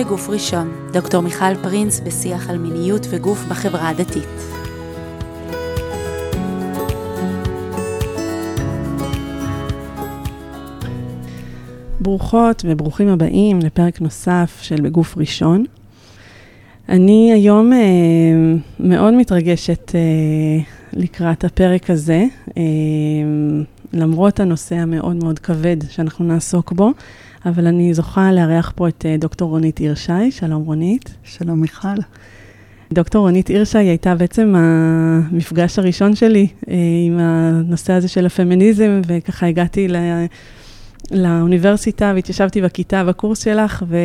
[0.00, 4.28] בגוף ראשון, דוקטור מיכל פרינס בשיח על מיניות וגוף בחברה הדתית.
[12.00, 15.64] ברוכות וברוכים הבאים לפרק נוסף של בגוף ראשון.
[16.88, 17.78] אני היום אה,
[18.80, 20.00] מאוד מתרגשת אה,
[20.92, 22.24] לקראת הפרק הזה,
[22.56, 22.62] אה,
[23.92, 26.92] למרות הנושא המאוד מאוד כבד שאנחנו נעסוק בו,
[27.46, 30.30] אבל אני זוכה לארח פה את אה, דוקטור רונית הירשי.
[30.30, 31.14] שלום רונית.
[31.24, 31.88] שלום מיכל.
[32.92, 36.74] דוקטור רונית הירשי הייתה בעצם המפגש הראשון שלי אה,
[37.06, 39.96] עם הנושא הזה של הפמיניזם, וככה הגעתי ל...
[41.10, 43.96] לאוניברסיטה והתיישבתי בכיתה בקורס שלך, ו...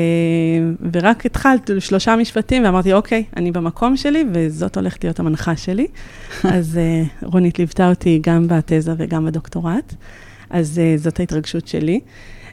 [0.93, 5.87] ורק התחלת שלושה משפטים ואמרתי, אוקיי, אני במקום שלי וזאת הולכת להיות המנחה שלי.
[6.43, 6.79] אז
[7.21, 9.95] uh, רונית ליוותה אותי גם בתזה וגם בדוקטורט,
[10.49, 11.99] אז uh, זאת ההתרגשות שלי.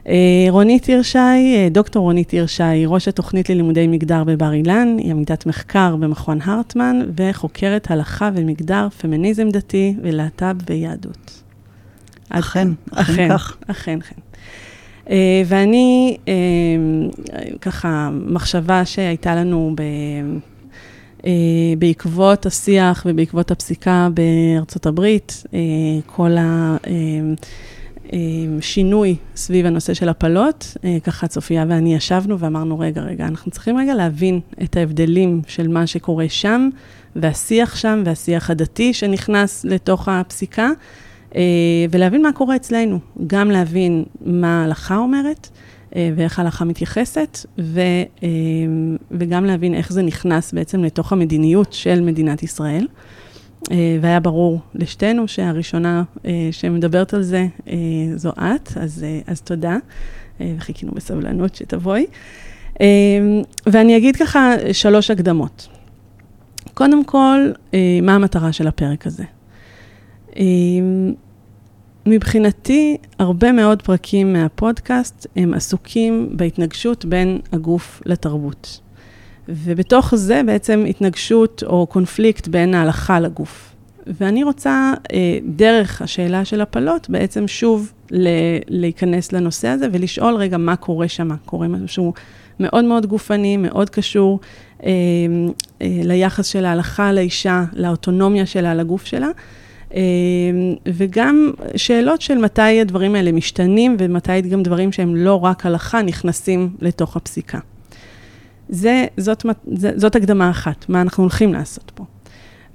[0.03, 0.09] Uh,
[0.49, 6.39] רונית הירשי, דוקטור רונית הירשי, ראש התוכנית ללימודי מגדר בבר אילן, היא עמידת מחקר במכון
[6.41, 11.41] הרטמן וחוקרת הלכה ומגדר, פמיניזם דתי ולהט"ב ויהדות.
[12.29, 13.57] אכן, אכן כך.
[13.67, 14.15] אכן, אכן.
[15.05, 15.09] Uh,
[15.45, 16.29] ואני, uh,
[17.61, 19.81] ככה, מחשבה שהייתה לנו ב,
[21.21, 21.25] uh,
[21.79, 25.51] בעקבות השיח ובעקבות הפסיקה בארצות הברית, uh,
[28.13, 28.17] כל
[28.57, 33.77] השינוי סביב הנושא של הפלות, uh, ככה צופיה ואני ישבנו ואמרנו, רגע, רגע, אנחנו צריכים
[33.77, 36.69] רגע להבין את ההבדלים של מה שקורה שם,
[37.15, 40.69] והשיח שם, והשיח הדתי שנכנס לתוך הפסיקה.
[41.35, 41.41] אה,
[41.91, 45.49] ולהבין מה קורה אצלנו, גם להבין מה ההלכה אומרת
[45.95, 47.81] אה, ואיך ההלכה מתייחסת, ו,
[48.23, 48.27] אה,
[49.11, 52.87] וגם להבין איך זה נכנס בעצם לתוך המדיניות של מדינת ישראל.
[54.01, 56.03] והיה ברור לשתינו שהראשונה
[56.51, 57.47] שמדברת על זה
[58.15, 59.77] זו את, אז, אז תודה,
[60.39, 62.05] וחיכינו בסבלנות שתבואי.
[63.65, 65.67] ואני אגיד ככה שלוש הקדמות.
[66.73, 67.51] קודם כל,
[68.03, 69.23] מה המטרה של הפרק הזה?
[72.05, 78.79] מבחינתי, הרבה מאוד פרקים מהפודקאסט הם עסוקים בהתנגשות בין הגוף לתרבות.
[79.49, 83.73] ובתוך זה בעצם התנגשות או קונפליקט בין ההלכה לגוף.
[84.07, 87.91] ואני רוצה, אה, דרך השאלה של הפלות, בעצם שוב
[88.67, 91.29] להיכנס לנושא הזה ולשאול רגע מה קורה שם.
[91.45, 92.13] קורה משהו
[92.59, 94.39] מאוד מאוד גופני, מאוד קשור
[94.83, 94.89] אה,
[95.81, 99.29] אה, ליחס של ההלכה לאישה, לאוטונומיה שלה, לגוף שלה.
[100.85, 106.69] וגם שאלות של מתי הדברים האלה משתנים ומתי גם דברים שהם לא רק הלכה נכנסים
[106.81, 107.59] לתוך הפסיקה.
[108.73, 109.45] זה, זאת,
[109.95, 112.03] זאת הקדמה אחת, מה אנחנו הולכים לעשות פה.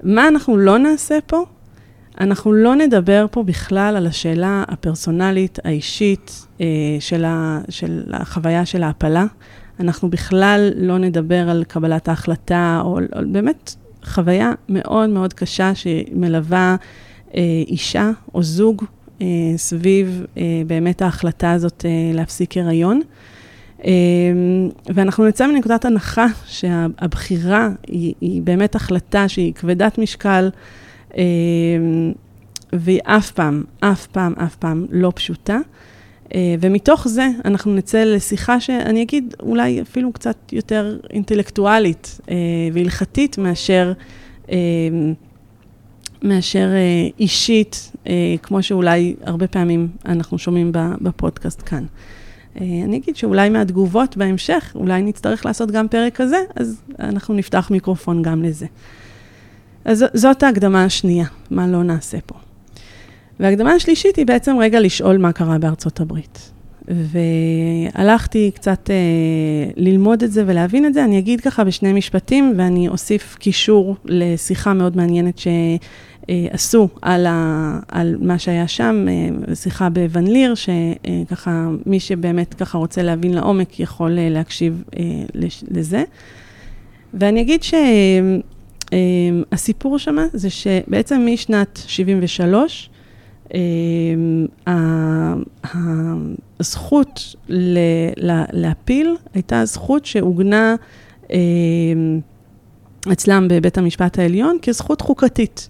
[0.03, 1.45] מה אנחנו לא נעשה פה?
[2.19, 6.65] אנחנו לא נדבר פה בכלל על השאלה הפרסונלית, האישית, אה,
[6.99, 9.25] של, ה, של החוויה של ההפלה.
[9.79, 16.75] אנחנו בכלל לא נדבר על קבלת ההחלטה, או, או באמת חוויה מאוד מאוד קשה שמלווה
[17.35, 18.83] אה, אישה או זוג
[19.21, 20.25] אה, סביב
[20.67, 23.01] באמת ההחלטה הזאת להפסיק הריון.
[24.85, 30.49] ואנחנו נצא מנקודת הנחה שהבחירה היא, היא באמת החלטה שהיא כבדת משקל,
[32.73, 35.57] והיא אף פעם, אף פעם, אף פעם לא פשוטה.
[36.59, 42.19] ומתוך זה אנחנו נצא לשיחה שאני אגיד אולי אפילו קצת יותר אינטלקטואלית
[42.73, 43.93] והלכתית מאשר
[46.23, 51.85] מאשר אה, אישית, אה, כמו שאולי הרבה פעמים אנחנו שומעים בפודקאסט כאן.
[52.55, 57.67] אה, אני אגיד שאולי מהתגובות בהמשך, אולי נצטרך לעשות גם פרק כזה, אז אנחנו נפתח
[57.71, 58.65] מיקרופון גם לזה.
[59.85, 62.35] אז זאת ההקדמה השנייה, מה לא נעשה פה.
[63.39, 66.51] וההקדמה השלישית היא בעצם רגע לשאול מה קרה בארצות הברית.
[66.87, 68.95] והלכתי קצת אה,
[69.75, 71.03] ללמוד את זה ולהבין את זה.
[71.03, 75.37] אני אגיד ככה בשני משפטים, ואני אוסיף קישור לשיחה מאוד מעניינת
[76.29, 82.77] שעשו על, ה, על מה שהיה שם, אה, שיחה בוון ליר, שככה מי שבאמת ככה
[82.77, 85.03] רוצה להבין לעומק יכול אה, להקשיב אה,
[85.71, 86.03] לזה.
[87.13, 87.61] ואני אגיד
[89.51, 92.89] שהסיפור אה, שמה זה שבעצם משנת 73,
[93.53, 94.45] אמ,
[96.59, 97.35] הזכות
[98.53, 100.75] להפיל הייתה זכות שעוגנה
[101.33, 102.19] אמ,
[103.11, 105.69] אצלם בבית המשפט העליון כזכות חוקתית.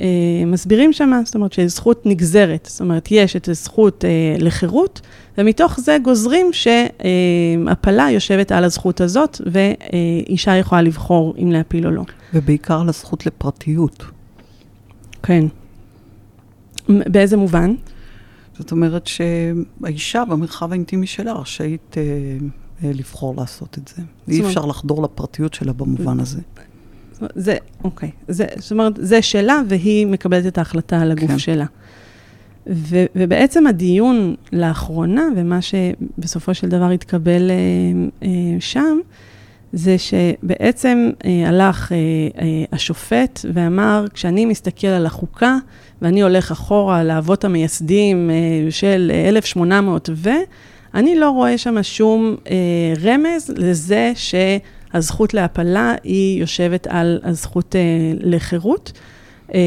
[0.00, 5.00] אמ, מסבירים שמה, זאת אומרת שזכות נגזרת, זאת אומרת, יש את הזכות אה, לחירות,
[5.38, 12.02] ומתוך זה גוזרים שהפלה יושבת על הזכות הזאת, ואישה יכולה לבחור אם להפיל או לא.
[12.34, 14.04] ובעיקר לזכות לפרטיות.
[15.22, 15.46] כן.
[16.88, 17.74] באיזה מובן?
[18.58, 22.02] זאת אומרת שהאישה במרחב האינטימי שלה רשאית אה,
[22.94, 24.02] לבחור לעשות את זה.
[24.28, 26.40] אי אפשר לחדור לפרטיות שלה במובן הזה.
[27.34, 28.10] זה, אוקיי.
[28.28, 31.38] זה, זאת אומרת, זה שלה, והיא מקבלת את ההחלטה על הגוף כן.
[31.38, 31.64] שלה.
[32.66, 37.56] ו, ובעצם הדיון לאחרונה, ומה שבסופו של דבר התקבל אה,
[38.22, 38.28] אה,
[38.60, 38.98] שם,
[39.72, 41.96] זה שבעצם אה, הלך אה,
[42.42, 45.56] אה, השופט ואמר, כשאני מסתכל על החוקה,
[46.02, 50.30] ואני הולך אחורה לאבות המייסדים אה, של 1800 ו...
[50.96, 52.56] אני לא רואה שם שום אה,
[53.02, 54.12] רמז לזה
[54.92, 57.80] שהזכות להפלה היא יושבת על הזכות אה,
[58.20, 58.92] לחירות,
[59.54, 59.60] אה,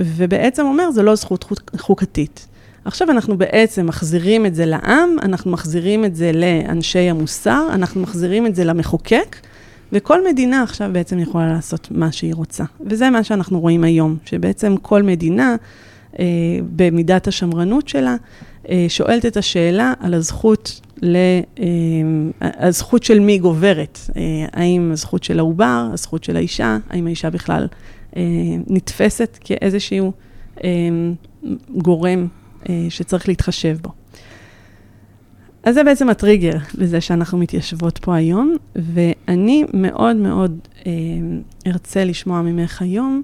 [0.00, 1.44] ובעצם אומר, זו לא זכות
[1.76, 2.46] חוקתית.
[2.84, 8.46] עכשיו אנחנו בעצם מחזירים את זה לעם, אנחנו מחזירים את זה לאנשי המוסר, אנחנו מחזירים
[8.46, 9.36] את זה למחוקק,
[9.92, 12.64] וכל מדינה עכשיו בעצם יכולה לעשות מה שהיא רוצה.
[12.80, 15.56] וזה מה שאנחנו רואים היום, שבעצם כל מדינה,
[16.18, 16.24] אה,
[16.76, 18.16] במידת השמרנות שלה,
[18.88, 21.16] שואלת את השאלה על הזכות, ל,
[21.58, 21.64] אה,
[22.40, 23.98] הזכות של מי גוברת.
[24.16, 24.22] אה,
[24.52, 27.66] האם הזכות של העובר, הזכות של האישה, האם האישה בכלל
[28.16, 28.22] אה,
[28.66, 30.12] נתפסת כאיזשהו
[30.64, 30.70] אה,
[31.76, 32.26] גורם
[32.68, 33.90] אה, שצריך להתחשב בו.
[35.64, 40.92] אז זה בעצם הטריגר לזה שאנחנו מתיישבות פה היום, ואני מאוד מאוד אה,
[41.66, 43.22] ארצה לשמוע ממך היום,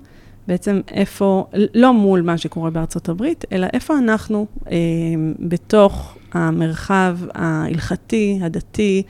[0.49, 4.77] בעצם איפה, לא מול מה שקורה בארצות הברית, אלא איפה אנחנו אה,
[5.39, 9.03] בתוך המרחב ההלכתי, הדתי,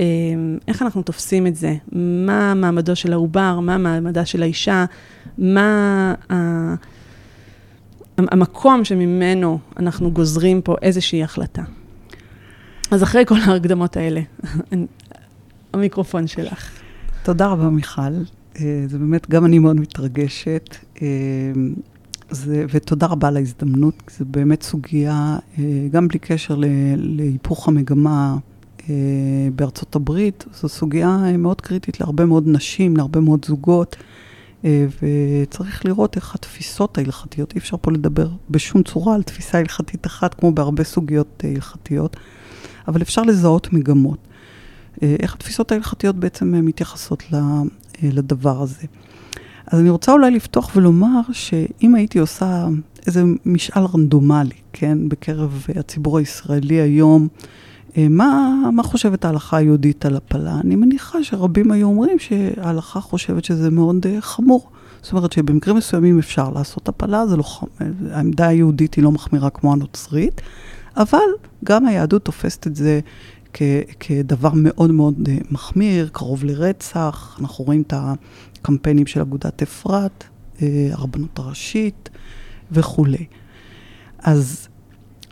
[0.00, 0.04] אה,
[0.68, 4.84] איך אנחנו תופסים את זה, מה מעמדו של העובר, מה מעמדה של האישה,
[5.38, 6.14] מה...
[6.30, 6.74] אה,
[8.18, 11.62] המקום שממנו אנחנו גוזרים פה איזושהי החלטה.
[12.90, 14.20] אז אחרי כל ההקדמות האלה,
[15.72, 16.70] המיקרופון שלך.
[17.22, 18.02] תודה רבה, מיכל.
[18.60, 20.76] אה, זה באמת, גם אני מאוד מתרגשת.
[21.02, 21.08] אה,
[22.30, 26.56] זה, ותודה רבה על ההזדמנות, כי זו באמת סוגיה, אה, גם בלי קשר
[26.96, 28.36] להיפוך המגמה
[29.54, 33.96] בארצות הברית, זו סוגיה מאוד קריטית להרבה מאוד נשים, להרבה מאוד זוגות.
[35.02, 40.34] וצריך לראות איך התפיסות ההלכתיות, אי אפשר פה לדבר בשום צורה על תפיסה הלכתית אחת,
[40.34, 42.16] כמו בהרבה סוגיות הלכתיות,
[42.88, 44.18] אבל אפשר לזהות מגמות.
[45.02, 47.22] איך התפיסות ההלכתיות בעצם מתייחסות
[48.02, 48.86] לדבר הזה.
[49.66, 52.66] אז אני רוצה אולי לפתוח ולומר שאם הייתי עושה
[53.06, 57.28] איזה משאל רנדומלי, כן, בקרב הציבור הישראלי היום,
[57.96, 60.60] אה, מה, מה חושבת ההלכה היהודית על הפלה?
[60.64, 64.70] אני מניחה שרבים היו אומרים שההלכה חושבת שזה מאוד uh, חמור.
[65.02, 67.44] זאת אומרת שבמקרים מסוימים אפשר לעשות הפלה, זה לא,
[68.10, 70.40] העמדה היהודית היא לא מחמירה כמו הנוצרית,
[70.96, 71.18] אבל
[71.64, 73.00] גם היהדות תופסת את זה
[73.54, 73.62] כ,
[74.00, 77.38] כדבר מאוד מאוד uh, מחמיר, קרוב לרצח.
[77.40, 80.24] אנחנו רואים את הקמפיינים של אגודת אפרת,
[80.56, 80.60] uh,
[80.92, 82.10] הרבנות הראשית
[82.72, 83.26] וכולי.
[84.18, 84.68] אז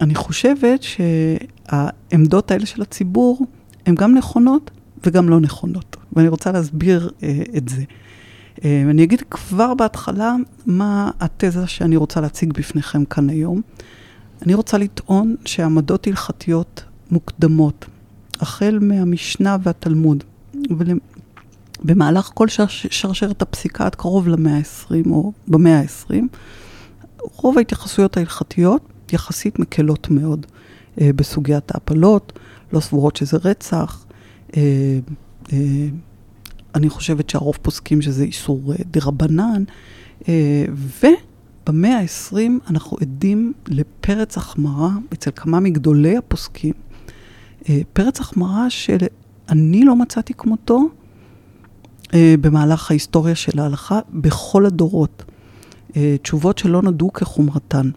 [0.01, 3.47] אני חושבת שהעמדות האלה של הציבור
[3.87, 4.71] הן גם נכונות
[5.07, 7.83] וגם לא נכונות, ואני רוצה להסביר אה, את זה.
[8.65, 10.35] אה, אני אגיד כבר בהתחלה
[10.67, 13.61] מה התזה שאני רוצה להציג בפניכם כאן היום.
[14.43, 17.87] אני רוצה לטעון שעמדות הלכתיות מוקדמות,
[18.43, 20.25] החל מהמשנה והתלמוד,
[21.81, 26.15] ובמהלך כל שרשרת הפסיקה עד קרוב למאה ה-20 או במאה ה-20,
[27.21, 30.47] רוב ההתייחסויות ההלכתיות יחסית מקלות מאוד
[31.01, 32.39] אה, בסוגיית ההפלות,
[32.73, 34.05] לא סבורות שזה רצח.
[34.57, 34.99] אה,
[35.53, 35.59] אה,
[36.75, 39.65] אני חושבת שהרוב פוסקים שזה איסור אה, דרבנן.
[40.29, 40.65] אה,
[41.69, 46.75] ובמאה ה-20 אנחנו עדים לפרץ החמרה אצל כמה מגדולי הפוסקים.
[47.69, 50.89] אה, פרץ החמרה שאני לא מצאתי כמותו
[52.15, 55.25] אה, במהלך ההיסטוריה של ההלכה בכל הדורות.
[55.97, 57.91] אה, תשובות שלא נודעו כחומרתן.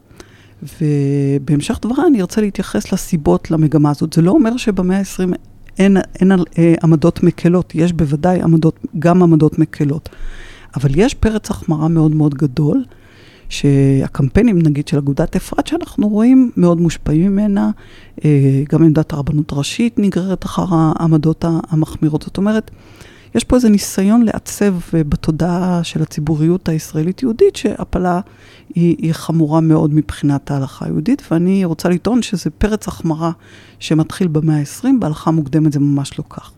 [0.64, 4.14] ובהמשך דבריי אני ארצה להתייחס לסיבות למגמה הזאת.
[4.14, 5.36] זה לא אומר שבמאה ה-20
[5.78, 10.10] אין, אין אה, עמדות מקלות, יש בוודאי עמדות, גם עמדות מקלות.
[10.76, 12.86] אבל יש פרץ החמרה מאוד מאוד גדול,
[13.50, 17.72] שהקמפיינים, נגיד, של אגודת אפרת, שאנחנו רואים, מאוד מושפעים ממנה.
[18.26, 22.22] אה, גם עמדת הרבנות הראשית נגררת אחר העמדות המחמירות.
[22.22, 22.72] זאת אומרת,
[23.36, 28.20] יש פה איזה ניסיון לעצב אה, בתודעה של הציבוריות הישראלית-יהודית, שהפלה
[28.76, 33.32] היא, היא חמורה מאוד מבחינת ההלכה היהודית, ואני רוצה לטעון שזה פרץ החמרה
[33.80, 36.52] שמתחיל במאה ה-20, בהלכה מוקדמת זה ממש לא כך.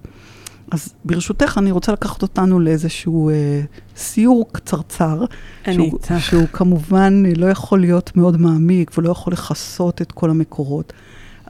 [0.72, 3.62] אז ברשותך, אני רוצה לקחת אותנו לאיזשהו אה,
[3.96, 5.26] סיור קצרצר,
[5.72, 10.94] שהוא, שהוא כמובן לא יכול להיות מאוד מעמיק ולא יכול לכסות את כל המקורות.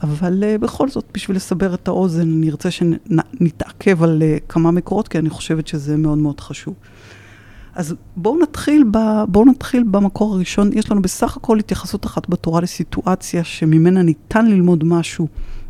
[0.04, 5.08] אבל uh, בכל זאת, בשביל לסבר את האוזן, אני ארצה שנתעכב על uh, כמה מקורות,
[5.08, 6.74] כי אני חושבת שזה מאוד מאוד חשוב.
[7.76, 8.98] אז בואו נתחיל, ב,
[9.28, 10.70] בואו נתחיל במקור הראשון.
[10.74, 15.28] יש לנו בסך הכל התייחסות אחת בתורה לסיטואציה שממנה ניתן ללמוד משהו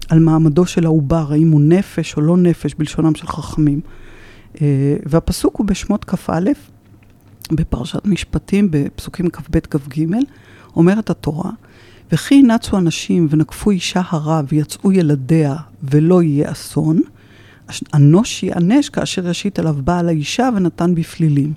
[0.10, 3.82] על מעמדו של העובר, האם הוא נפש או לא נפש, בלשונם של חכמים.
[4.62, 6.40] אה, והפסוק הוא בשמות כ"א,
[7.52, 10.06] בפרשת משפטים, בפסוקים כ"ב כ"ג,
[10.76, 11.52] אומרת התורה,
[12.12, 17.02] וכי נצו אנשים ונקפו אישה הרה ויצאו ילדיה ולא יהיה אסון,
[17.94, 21.54] אנוש ייענש כאשר ישית עליו בעל האישה ונתן בפלילים.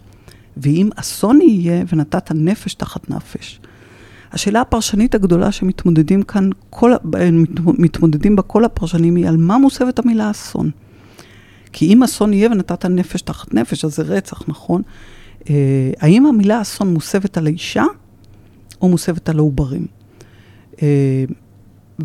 [0.56, 3.59] ואם אסון יהיה ונתת נפש תחת נפש.
[4.32, 6.92] השאלה הפרשנית הגדולה שמתמודדים כאן, כל,
[7.78, 10.70] מתמודדים בה כל הפרשנים היא על מה מוסבת המילה אסון.
[11.72, 14.82] כי אם אסון יהיה ונתת נפש תחת נפש, אז זה רצח, נכון?
[15.50, 17.84] אה, האם המילה אסון מוסבת על האישה
[18.82, 19.86] או מוסבת על העוברים?
[20.82, 21.24] אה,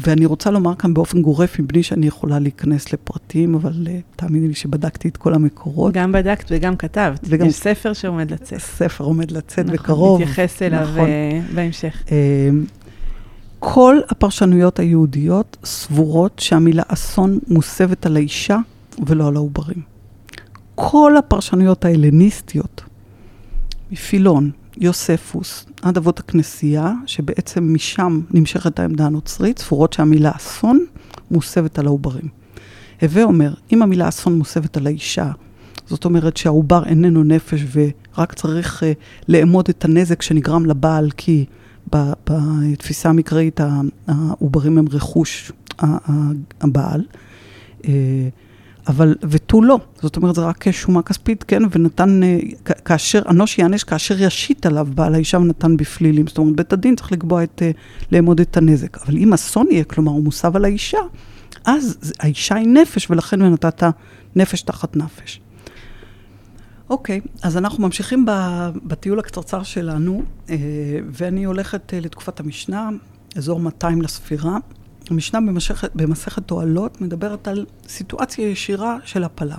[0.02, 4.54] ואני רוצה לומר כאן באופן גורף, מבלי שאני יכולה להיכנס לפרטים, אבל uh, תאמיני לי
[4.54, 5.94] שבדקתי את כל המקורות.
[5.94, 7.20] גם בדקת וגם כתבת.
[7.24, 7.46] וגם...
[7.48, 8.60] יש ספר שעומד לצאת.
[8.60, 10.22] ספר עומד לצאת נכון, בקרוב.
[10.22, 11.06] נכון, נתייחס אליו נכון.
[11.06, 12.04] uh, בהמשך.
[12.06, 12.10] Uh,
[13.60, 18.58] כל הפרשנויות היהודיות סבורות שהמילה אסון מוסבת על האישה
[19.06, 19.82] ולא על העוברים.
[20.76, 22.82] כל הפרשנויות ההלניסטיות,
[23.92, 30.86] מפילון, יוספוס, עד אבות הכנסייה, שבעצם משם נמשכת העמדה הנוצרית, ספורות שהמילה אסון
[31.32, 32.28] מוסבת על העוברים.
[33.02, 35.32] הווה אומר, אם המילה אסון מוסבת על האישה,
[35.88, 38.86] זאת אומרת שהעובר איננו נפש ורק צריך uh,
[39.28, 41.46] לאמוד את הנזק שנגרם לבעל, כי
[41.94, 43.60] בתפיסה המקראית
[44.08, 45.52] העוברים הם רכוש
[46.62, 47.04] הבעל.
[47.82, 47.86] Uh,
[48.88, 49.80] אבל ותו לא.
[50.02, 52.38] זאת אומרת, זה רק שומה כספית, כן, ונתן, אה,
[52.86, 56.28] כאשר, אנוש יענש כאשר ישית עליו בעל האישה ונתן בפלילים.
[56.28, 57.72] זאת אומרת, בית הדין צריך לקבוע את, אה,
[58.12, 58.98] לאמוד את הנזק.
[58.98, 61.00] אבל אם אסון יהיה, כלומר, הוא מוסב על האישה,
[61.66, 63.84] אז האישה היא נפש, ולכן הוא נתת
[64.36, 65.42] נפש תחת נפש.
[66.90, 68.26] אוקיי, אז אנחנו ממשיכים
[68.84, 70.56] בטיול הקצרצר שלנו, אה,
[71.12, 72.90] ואני הולכת לתקופת המשנה,
[73.36, 74.58] אזור 200 לספירה.
[75.12, 79.58] המשנה במסכת, במסכת תועלות מדברת על סיטואציה ישירה של הפלה.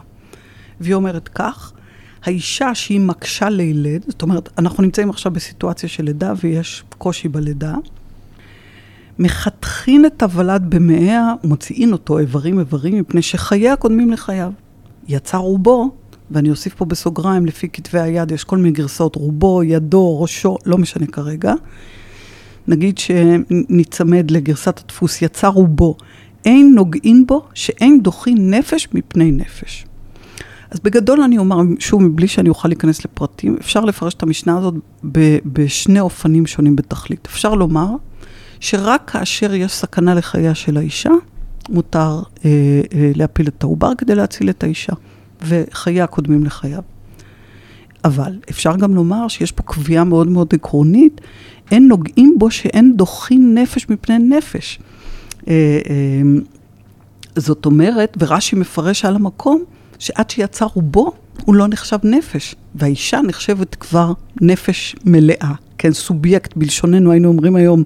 [0.80, 1.72] והיא אומרת כך,
[2.24, 7.74] האישה שהיא מקשה לילד, זאת אומרת, אנחנו נמצאים עכשיו בסיטואציה של לידה ויש קושי בלידה,
[9.18, 14.52] מחתכין את הוולד במאיה ומוציאין אותו איברים איברים מפני שחייה קודמים לחייו.
[15.08, 15.90] יצא רובו,
[16.30, 20.78] ואני אוסיף פה בסוגריים, לפי כתבי היד יש כל מיני גרסאות, רובו, ידו, ראשו, לא
[20.78, 21.54] משנה כרגע.
[22.68, 25.96] נגיד שניצמד לגרסת הדפוס, יצא רובו,
[26.44, 29.87] אין נוגעים בו שאין דוחין נפש מפני נפש.
[30.70, 34.75] אז בגדול אני אומר, שוב, מבלי שאני אוכל להיכנס לפרטים, אפשר לפרש את המשנה הזאת
[35.12, 37.26] ב- בשני אופנים שונים בתכלית.
[37.26, 37.88] אפשר לומר
[38.61, 41.11] שרק כאשר יש סכנה לחייה של האישה,
[41.68, 42.50] מותר אה,
[42.94, 44.92] אה, להפיל את העובר כדי להציל את האישה,
[45.42, 46.82] וחייה קודמים לחייו.
[48.04, 51.20] אבל אפשר גם לומר שיש פה קביעה מאוד מאוד עקרונית,
[51.70, 54.78] אין נוגעים בו שאין דוחים נפש מפני נפש.
[55.49, 55.52] אה,
[55.90, 56.23] אה,
[57.37, 59.64] זאת אומרת, ורש"י מפרש על המקום,
[59.99, 61.12] שעד שיצא רובו,
[61.44, 67.82] הוא לא נחשב נפש, והאישה נחשבת כבר נפש מלאה, כן, סובייקט, בלשוננו היינו אומרים היום,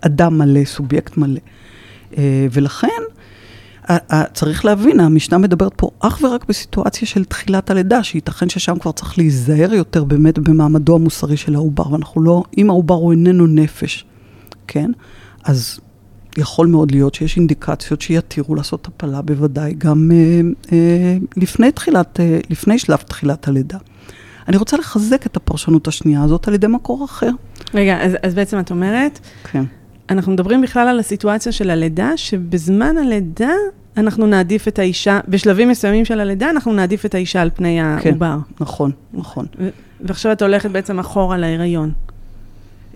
[0.00, 1.40] אדם מלא, סובייקט מלא.
[2.18, 3.01] אה, ולכן,
[4.32, 9.18] צריך להבין, המשנה מדברת פה אך ורק בסיטואציה של תחילת הלידה, שייתכן ששם כבר צריך
[9.18, 14.04] להיזהר יותר באמת במעמדו המוסרי של העובר, ואנחנו לא, אם העובר הוא איננו נפש,
[14.66, 14.90] כן?
[15.44, 15.80] אז
[16.38, 20.40] יכול מאוד להיות שיש אינדיקציות שיתירו לעשות הפלה, בוודאי גם אה,
[20.72, 23.78] אה, לפני תחילת, אה, לפני שלב תחילת הלידה.
[24.48, 27.30] אני רוצה לחזק את הפרשנות השנייה הזאת על ידי מקור אחר.
[27.74, 29.64] רגע, אז, אז בעצם את אומרת, כן.
[30.12, 33.52] אנחנו מדברים בכלל על הסיטואציה של הלידה, שבזמן הלידה
[33.96, 38.10] אנחנו נעדיף את האישה, בשלבים מסוימים של הלידה אנחנו נעדיף את האישה על פני כן,
[38.10, 38.36] העובר.
[38.60, 39.46] נכון, נכון.
[40.00, 41.92] ועכשיו את הולכת בעצם אחורה להיריון.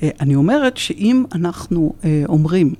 [0.02, 2.74] אה, אני אומרת שאם אנחנו אה, אומרים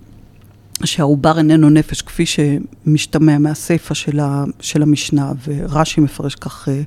[0.85, 4.21] שהעובר איננו נפש, כפי שמשתמע מהסיפא של,
[4.61, 6.83] של המשנה, ורש"י מפרש כך אה,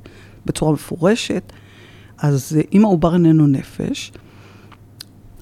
[0.46, 1.52] בצורה מפורשת,
[2.18, 4.12] אז אם העובר איננו נפש,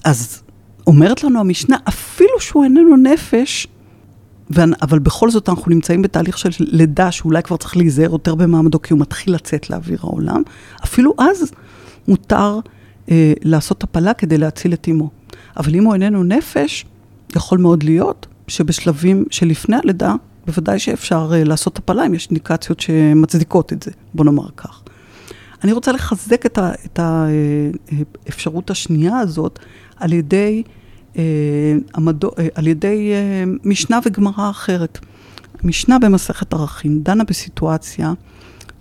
[0.03, 0.41] אז
[0.89, 3.67] אומרת לנו המשנה, אפילו שהוא איננו נפש,
[4.81, 8.93] אבל בכל זאת אנחנו נמצאים בתהליך של לידה, שאולי כבר צריך להיזהר יותר במעמדו, כי
[8.93, 10.41] הוא מתחיל לצאת לאוויר העולם,
[10.83, 11.51] אפילו אז
[12.07, 12.59] מותר
[13.11, 15.09] אה, לעשות הפלה כדי להציל את אמו.
[15.57, 16.85] אבל אם הוא איננו נפש,
[17.35, 20.13] יכול מאוד להיות שבשלבים שלפני הלידה,
[20.45, 24.81] בוודאי שאפשר אה, לעשות הפלה אם יש אינדיקציות שמצדיקות את זה, בוא נאמר כך.
[25.63, 29.59] אני רוצה לחזק את האפשרות אה, השנייה הזאת
[29.95, 30.78] על ידי אה,
[31.93, 34.99] המדו, אה, על ידי אה, משנה וגמרא אחרת.
[35.63, 38.13] משנה במסכת ערכים דנה בסיטואציה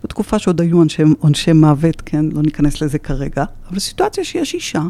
[0.05, 4.83] בתקופה שעוד היו עונשי, עונשי מוות, כן, לא ניכנס לזה כרגע, אבל סיטואציה שיש אישה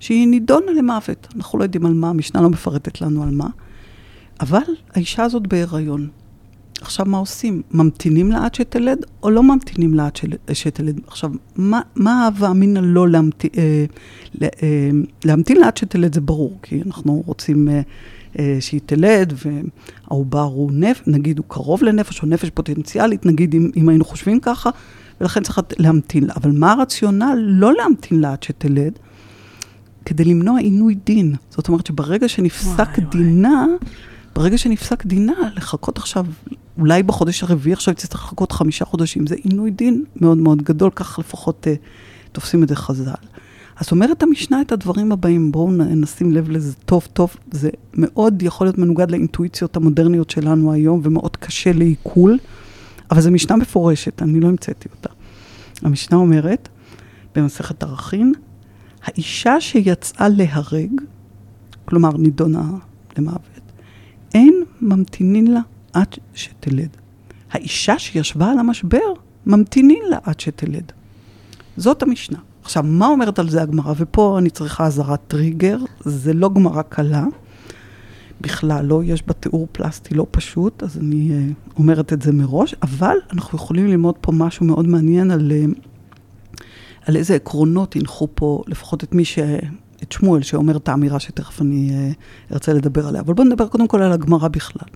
[0.00, 1.28] שהיא נידונה למוות.
[1.36, 3.46] אנחנו לא יודעים על מה, המשנה לא מפרטת לנו על מה,
[4.40, 4.62] אבל
[4.94, 6.08] האישה הזאת בהיריון.
[6.82, 7.62] עכשיו, מה עושים?
[7.70, 10.18] ממתינים לה עד שתלד, או לא ממתינים לה עד
[10.52, 11.00] שתלד?
[11.06, 13.84] עכשיו, מה, מה ההווה אמינא לא להמתין, אה,
[14.42, 14.90] אה,
[15.24, 17.80] להמתין לה עד שתלד זה ברור, כי אנחנו רוצים אה,
[18.38, 23.70] אה, שהיא תלד, והעובר הוא נפש, נגיד הוא קרוב לנפש, או נפש פוטנציאלית, נגיד אם,
[23.76, 24.70] אם היינו חושבים ככה,
[25.20, 26.34] ולכן צריך להמתין לה.
[26.36, 28.98] אבל מה הרציונל לא להמתין לה עד שתלד?
[30.04, 31.34] כדי למנוע עינוי דין.
[31.50, 33.90] זאת אומרת שברגע שנפסק וואי, דינה, וואי.
[34.34, 36.26] ברגע שנפסק דינה, לחכות עכשיו,
[36.78, 41.18] אולי בחודש הרביעי עכשיו תצטרך לחכות חמישה חודשים, זה עינוי דין מאוד מאוד גדול, כך
[41.18, 41.78] לפחות uh,
[42.32, 43.12] תופסים את זה חז"ל.
[43.76, 48.66] אז אומרת המשנה את הדברים הבאים, בואו נשים לב לזה טוב טוב, זה מאוד יכול
[48.66, 52.38] להיות מנוגד לאינטואיציות המודרניות שלנו היום, ומאוד קשה לעיכול,
[53.10, 55.08] אבל זו משנה מפורשת, אני לא המצאתי אותה.
[55.82, 56.68] המשנה אומרת,
[57.34, 58.32] במסכת ערכין,
[59.04, 60.90] האישה שיצאה להרג,
[61.84, 62.70] כלומר נידונה
[63.18, 63.60] למוות,
[64.34, 65.60] אין ממתינין לה
[65.92, 66.96] עד שתלד.
[67.50, 69.12] האישה שישבה על המשבר,
[69.46, 70.92] ממתינין לה עד שתלד.
[71.76, 72.38] זאת המשנה.
[72.62, 73.94] עכשיו, מה אומרת על זה הגמרא?
[73.96, 77.24] ופה אני צריכה אזהרת טריגר, זה לא גמרא קלה.
[78.40, 82.74] בכלל לא, יש בה תיאור פלסטי לא פשוט, אז אני uh, אומרת את זה מראש,
[82.82, 85.78] אבל אנחנו יכולים ללמוד פה משהו מאוד מעניין על, uh,
[87.06, 89.38] על איזה עקרונות הנחו פה, לפחות את מי ש...
[90.02, 93.20] את שמואל, שאומר את האמירה שתכף אני uh, ארצה לדבר עליה.
[93.20, 94.88] אבל בואו נדבר קודם כל על הגמרא בכלל.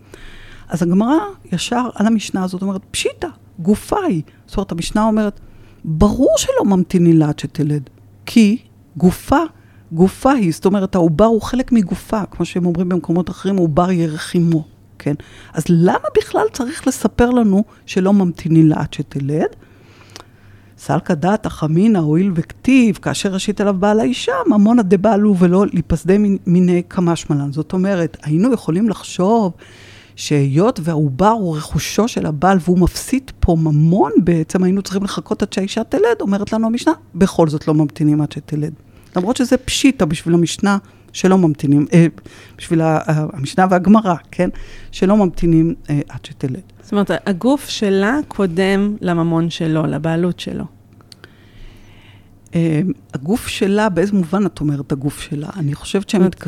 [0.68, 1.18] אז הגמרא
[1.52, 4.22] ישר על המשנה הזאת אומרת, פשיטא, גופה היא.
[4.46, 5.40] זאת אומרת, המשנה אומרת,
[5.84, 7.90] ברור שלא ממתינים עד שתלד,
[8.26, 8.58] כי
[8.96, 9.40] גופה,
[9.92, 14.34] גופה היא, זאת אומרת, העובר הוא חלק מגופה, כמו שהם אומרים במקומות אחרים, עובר ירך
[14.34, 14.64] עמו,
[14.98, 15.14] כן?
[15.52, 19.48] אז למה בכלל צריך לספר לנו שלא ממתינים עד שתלד?
[20.78, 26.82] סלקא דעת החמינא הואיל וכתיב, כאשר ראשית עליו בעל האישה, ממונא דבעלו ולא ליפסדי מיני
[26.90, 27.52] כמשמלן.
[27.52, 29.52] זאת אומרת, היינו יכולים לחשוב
[30.16, 35.52] שהיות והעובר הוא רכושו של הבעל והוא מפסיד פה ממון, בעצם היינו צריכים לחכות עד
[35.52, 38.72] שהאישה תלד, אומרת לנו המשנה, בכל זאת לא ממתינים עד שתלד.
[39.16, 40.78] למרות שזה פשיטה בשביל המשנה
[41.12, 42.06] שלא ממתינים, אה,
[42.58, 44.48] בשביל המשנה והגמרא, כן?
[44.92, 46.60] שלא ממתינים אה, עד שתלד.
[46.82, 50.64] זאת אומרת, הגוף שלה קודם לממון שלו, לבעלות שלו.
[53.14, 55.48] הגוף שלה, באיזה מובן את אומרת הגוף שלה?
[55.56, 56.20] אני חושבת שהם...
[56.20, 56.44] אומרת,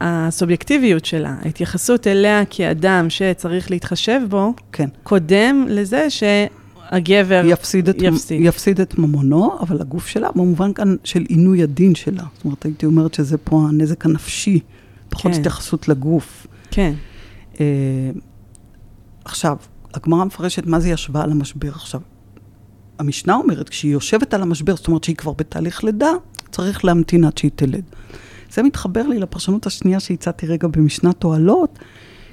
[0.00, 4.88] הסובייקטיביות שלה, ההתייחסות אליה כאדם שצריך להתחשב בו, כן.
[5.02, 8.40] קודם לזה שהגבר יפסיד את, יפסיד.
[8.44, 12.22] יפסיד את ממונו, אבל הגוף שלה, במובן כאן של עינוי הדין שלה.
[12.34, 14.60] זאת אומרת, הייתי אומרת שזה פה הנזק הנפשי,
[15.08, 15.38] פחות כן.
[15.38, 16.46] התייחסות לגוף.
[16.70, 16.92] כן.
[17.54, 17.58] Uh,
[19.24, 19.56] עכשיו,
[19.94, 22.00] הגמרא מפרשת מה זה ישבה על המשבר עכשיו.
[22.98, 26.10] המשנה אומרת, כשהיא יושבת על המשבר, זאת אומרת שהיא כבר בתהליך לידה,
[26.50, 27.82] צריך להמתין עד שהיא תלד.
[28.52, 31.78] זה מתחבר לי לפרשנות השנייה שהצעתי רגע במשנת תועלות,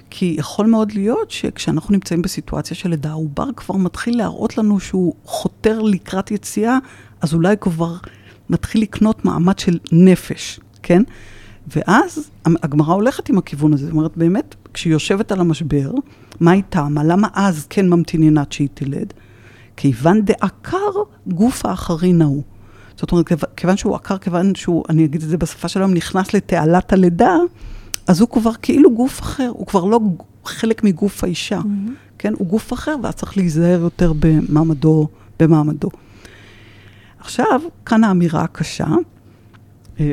[0.10, 5.14] כי יכול מאוד להיות שכשאנחנו נמצאים בסיטואציה של לידה, העובר כבר מתחיל להראות לנו שהוא
[5.26, 6.78] חותר לקראת יציאה,
[7.22, 7.96] אז אולי כבר
[8.50, 11.04] מתחיל לקנות מעמד של נפש, כן?
[11.76, 13.86] ואז הגמרא הולכת עם הכיוון הזה.
[13.86, 15.92] זאת אומרת, באמת, כשהיא יושבת על המשבר,
[16.40, 17.04] מה היא טעמה?
[17.04, 19.14] למה אז כן ממתינים עד שהיא תלד?
[19.78, 20.92] כיוון דעקר
[21.28, 22.44] גוף האחרין ההוא.
[22.98, 23.26] זאת אומרת,
[23.58, 27.36] כיוון שהוא עקר, כיוון שהוא, אני אגיד את זה בשפה שלום, נכנס לתעלת הלידה,
[28.08, 30.00] אז הוא כבר כאילו גוף אחר, הוא כבר לא
[30.46, 31.92] חלק מגוף האישה, mm-hmm.
[32.18, 32.34] כן?
[32.38, 35.08] הוא גוף אחר, ואז צריך להיזהר יותר במעמדו,
[35.40, 35.90] במעמדו.
[37.20, 38.88] עכשיו, כאן האמירה הקשה.
[40.00, 40.12] אה,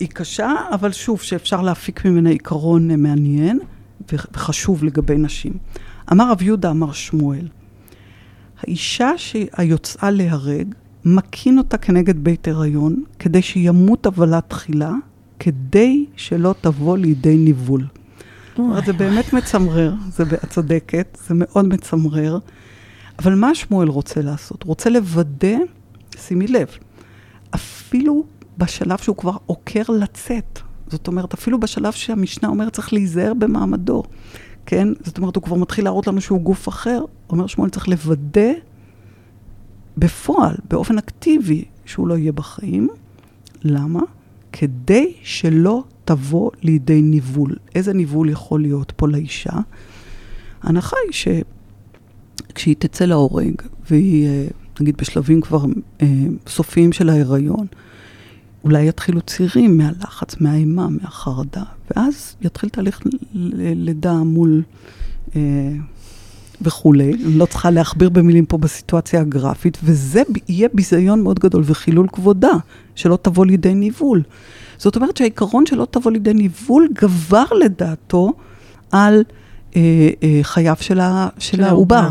[0.00, 3.58] היא קשה, אבל שוב, שאפשר להפיק ממנה עיקרון מעניין
[4.12, 5.52] וחשוב לגבי נשים.
[6.12, 7.48] אמר רב יהודה, אמר שמואל,
[8.60, 14.92] האישה שיוצאה להרג, מקין אותה כנגד בית הריון, כדי שימות הבלה תחילה,
[15.38, 17.86] כדי שלא תבוא לידי ניבול.
[18.58, 22.38] אומרת, זה באמת מצמרר, זה, את צודקת, זה מאוד מצמרר.
[23.18, 24.62] אבל מה שמואל רוצה לעשות?
[24.62, 25.56] רוצה לוודא,
[26.16, 26.68] שימי לב,
[27.54, 28.24] אפילו
[28.58, 34.02] בשלב שהוא כבר עוקר לצאת, זאת אומרת, אפילו בשלב שהמשנה אומרת צריך להיזהר במעמדו.
[34.66, 34.88] כן?
[35.04, 37.04] זאת אומרת, הוא כבר מתחיל להראות לנו שהוא גוף אחר.
[37.30, 38.50] אומר שמואל, צריך לוודא
[39.96, 42.88] בפועל, באופן אקטיבי, שהוא לא יהיה בחיים.
[43.62, 44.00] למה?
[44.52, 47.56] כדי שלא תבוא לידי ניבול.
[47.74, 49.52] איזה ניבול יכול להיות פה לאישה?
[50.62, 51.42] ההנחה היא
[52.52, 53.54] שכשהיא תצא להורג,
[53.90, 54.46] והיא, אה,
[54.80, 55.64] נגיד, בשלבים כבר
[56.02, 56.06] אה,
[56.46, 57.66] סופיים של ההיריון,
[58.64, 63.00] אולי יתחילו צירים מהלחץ, מהאימה, מהחרדה, ואז יתחיל תהליך
[63.34, 64.62] לידה מול,
[65.36, 65.40] אה,
[66.62, 67.12] וכולי.
[67.12, 72.52] אני לא צריכה להכביר במילים פה בסיטואציה הגרפית, וזה יהיה ביזיון מאוד גדול וחילול כבודה,
[72.94, 74.22] שלא תבוא לידי ניבול.
[74.78, 78.32] זאת אומרת שהעיקרון שלא תבוא לידי ניבול גבר לדעתו
[78.90, 79.24] על
[79.76, 81.00] אה, אה, חייו של,
[81.62, 82.10] העובר.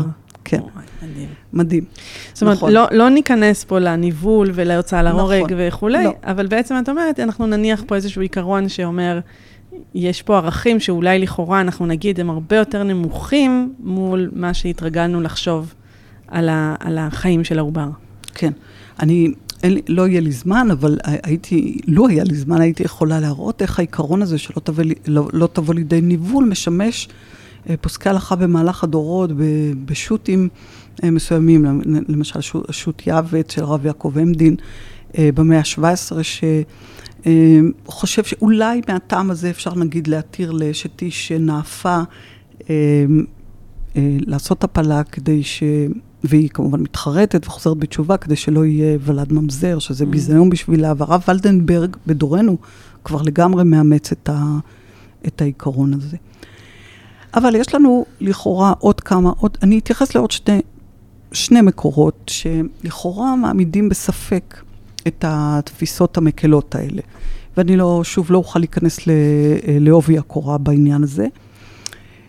[0.50, 0.60] כן.
[1.02, 1.28] מדהים.
[1.52, 1.84] מדהים.
[2.32, 2.72] זאת אומרת, נכון.
[2.72, 5.56] לא, לא ניכנס פה לניבול ולהוצאה להורג נכון.
[5.58, 6.12] וכולי, לא.
[6.22, 9.20] אבל בעצם את אומרת, אנחנו נניח פה איזשהו עיקרון שאומר,
[9.94, 15.74] יש פה ערכים שאולי לכאורה אנחנו נגיד הם הרבה יותר נמוכים מול מה שהתרגלנו לחשוב
[16.28, 17.88] על, ה, על החיים של העובר.
[18.34, 18.52] כן.
[19.00, 19.32] אני,
[19.62, 23.78] אין, לא יהיה לי זמן, אבל הייתי, לו היה לי זמן, הייתי יכולה להראות איך
[23.78, 27.08] העיקרון הזה שלא תבוא, לא, לא תבוא לידי ניבול משמש
[27.80, 29.30] פוסקי הלכה במהלך הדורות,
[29.84, 30.48] בשו"תים
[31.04, 34.56] אה, מסוימים, למשל שו"ת יעוות של הרב יעקב עמדין
[35.18, 36.12] אה, במאה ה-17,
[37.26, 42.00] שחושב שאולי מהטעם הזה אפשר נגיד להתיר לאשת איש שנאפה
[44.26, 45.62] לעשות הפלה כדי ש...
[46.24, 50.08] והיא כמובן מתחרטת וחוזרת בתשובה כדי שלא יהיה ולד ממזר, שזה mm.
[50.08, 50.92] ביזיון בשבילה.
[50.96, 52.56] והרב ולדנברג בדורנו
[53.04, 54.58] כבר לגמרי מאמץ את, ה,
[55.26, 56.16] את העיקרון הזה.
[57.34, 60.60] אבל יש לנו לכאורה עוד כמה, עוד, אני אתייחס לעוד שני,
[61.32, 64.62] שני מקורות שלכאורה מעמידים בספק
[65.06, 67.02] את התפיסות המקלות האלה.
[67.56, 68.98] ואני לא, שוב, לא אוכל להיכנס
[69.80, 71.26] לעובי הקורה בעניין הזה.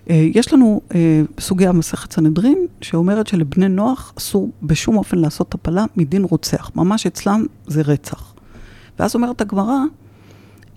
[0.09, 5.85] אה, יש לנו אה, סוגיה במסכת סנהדרין, שאומרת שלבני נוח אסור בשום אופן לעשות הפלה
[5.97, 6.71] מדין רוצח.
[6.75, 8.33] ממש אצלם זה רצח.
[8.99, 9.77] ואז אומרת הגמרא,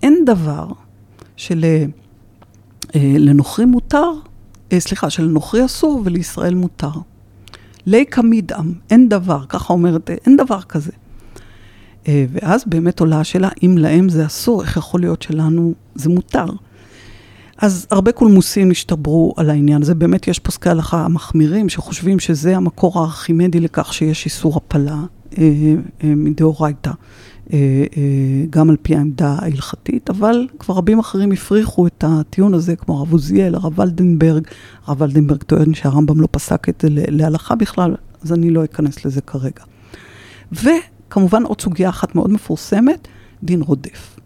[0.03, 0.67] אין דבר
[2.95, 4.11] שלנוכרי מותר,
[4.71, 6.91] אה, סליחה, שלנוכרי אסור ולישראל מותר.
[7.85, 10.91] ליקה מדעם, אין דבר, ככה אומרת, אין דבר כזה.
[12.07, 16.45] ואז באמת עולה השאלה, אם להם זה אסור, איך יכול להיות שלנו זה מותר?
[17.57, 19.95] אז הרבה קולמוסים השתברו על העניין הזה.
[19.95, 25.03] באמת יש פוסקי הלכה מחמירים שחושבים שזה המקור הארכימדי לכך שיש איסור הפלה
[25.37, 25.43] אה,
[26.03, 26.99] אה, מדאורייתא, אה, אה,
[28.49, 33.11] גם על פי העמדה ההלכתית, אבל כבר רבים אחרים הפריחו את הטיעון הזה, כמו הרב
[33.11, 34.47] עוזיאל, הרב ולדנברג.
[34.85, 39.21] הרב ולדנברג טוען שהרמב"ם לא פסק את זה להלכה בכלל, אז אני לא אכנס לזה
[39.21, 39.63] כרגע.
[40.51, 43.07] וכמובן עוד סוגיה אחת מאוד מפורסמת,
[43.43, 44.19] דין רודף.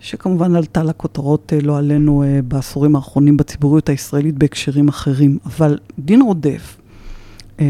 [0.00, 5.38] שכמובן עלתה לכותרות, אה, לא עלינו, אה, בעשורים האחרונים בציבוריות הישראלית בהקשרים אחרים.
[5.46, 6.76] אבל דין רודף,
[7.60, 7.66] אה,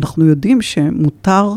[0.00, 1.52] אנחנו יודעים שמותר,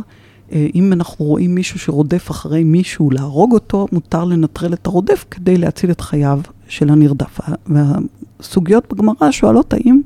[0.51, 5.91] אם אנחנו רואים מישהו שרודף אחרי מישהו, להרוג אותו, מותר לנטרל את הרודף כדי להציל
[5.91, 7.39] את חייו של הנרדף.
[7.65, 10.01] והסוגיות בגמרא שואלות האם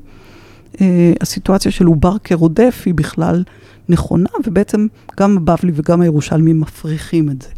[1.20, 3.44] הסיטואציה של עובר כרודף היא בכלל
[3.88, 4.86] נכונה, ובעצם
[5.20, 7.48] גם הבבלי וגם הירושלמי מפריחים את זה.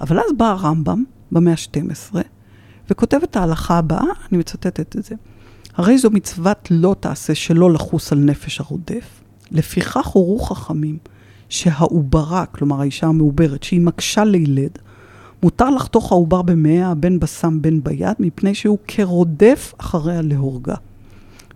[0.00, 2.16] אבל אז בא הרמב"ם, במאה ה-12,
[2.90, 5.14] וכותב את ההלכה הבאה, אני מצטטת את זה.
[5.74, 9.20] הרי זו מצוות לא תעשה שלא לחוס על נפש הרודף.
[9.50, 10.98] לפיכך הורו חכמים
[11.52, 14.78] שהעוברה, כלומר האישה המעוברת, שהיא מקשה לילד,
[15.42, 20.74] מותר לחתוך העובר במאה, בין בסם בין ביד, מפני שהוא כרודף אחריה להורגה.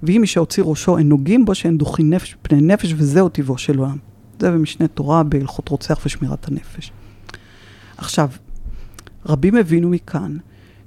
[0.02, 3.78] ואם מי שהוציא ראשו אין נוגעים בו, שאין דוחים נפש פני נפש, וזהו טבעו של
[3.78, 3.96] עולם.
[4.38, 6.92] זה במשנה תורה, בהלכות רוצח ושמירת הנפש.
[7.96, 8.28] עכשיו,
[9.26, 10.36] רבים הבינו מכאן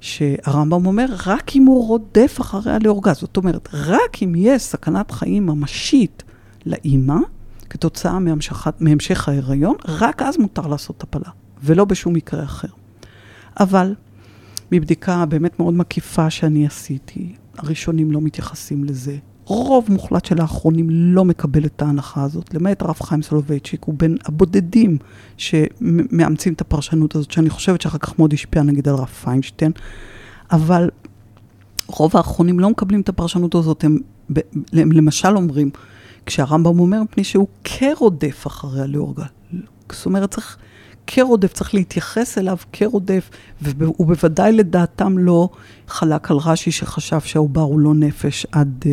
[0.00, 3.12] שהרמב"ם אומר, רק אם הוא רודף אחריה להורגה.
[3.12, 6.22] זאת אומרת, רק אם יש סכנת חיים ממשית
[6.66, 7.18] לאימא,
[7.70, 11.30] כתוצאה מהמשכת, מהמשך ההיריון, רק אז מותר לעשות הפלה,
[11.64, 12.68] ולא בשום מקרה אחר.
[13.60, 13.94] אבל
[14.72, 19.16] מבדיקה באמת מאוד מקיפה שאני עשיתי, הראשונים לא מתייחסים לזה.
[19.44, 24.16] רוב מוחלט של האחרונים לא מקבל את ההנחה הזאת, למעט הרב חיים סולובייצ'יק, הוא בין
[24.24, 24.98] הבודדים
[25.36, 29.72] שמאמצים את הפרשנות הזאת, שאני חושבת שאחר כך מאוד השפיע נגיד על הרב פיינשטיין,
[30.52, 30.90] אבל
[31.86, 33.98] רוב האחרונים לא מקבלים את הפרשנות הזאת, הם,
[34.72, 35.70] הם למשל אומרים,
[36.26, 39.24] כשהרמב"ם אומר, מפני שהוא כרודף אחרי הלאורגה.
[39.92, 40.56] זאת אומרת, צריך...
[41.12, 43.30] כרודף, צריך להתייחס אליו כרודף,
[43.62, 45.48] והוא בוודאי לדעתם לא
[45.88, 48.88] חלק על רש"י שחשב שהעובר הוא לא נפש עד, uh,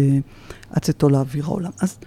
[0.75, 1.71] עד צאתו לאוויר העולם.
[1.81, 1.97] אז,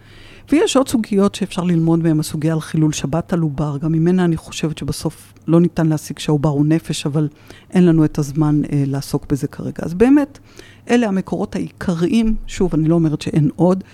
[0.52, 4.36] ויש עוד סוגיות שאפשר ללמוד מהן, הסוגיה על חילול שבת על עובר, גם ממנה אני
[4.36, 7.28] חושבת שבסוף לא ניתן להסיק שהעובר הוא נפש, אבל
[7.70, 9.82] אין לנו את הזמן uh, לעסוק בזה כרגע.
[9.82, 10.38] אז באמת,
[10.90, 13.84] אלה המקורות העיקריים, שוב, אני לא אומרת שאין עוד.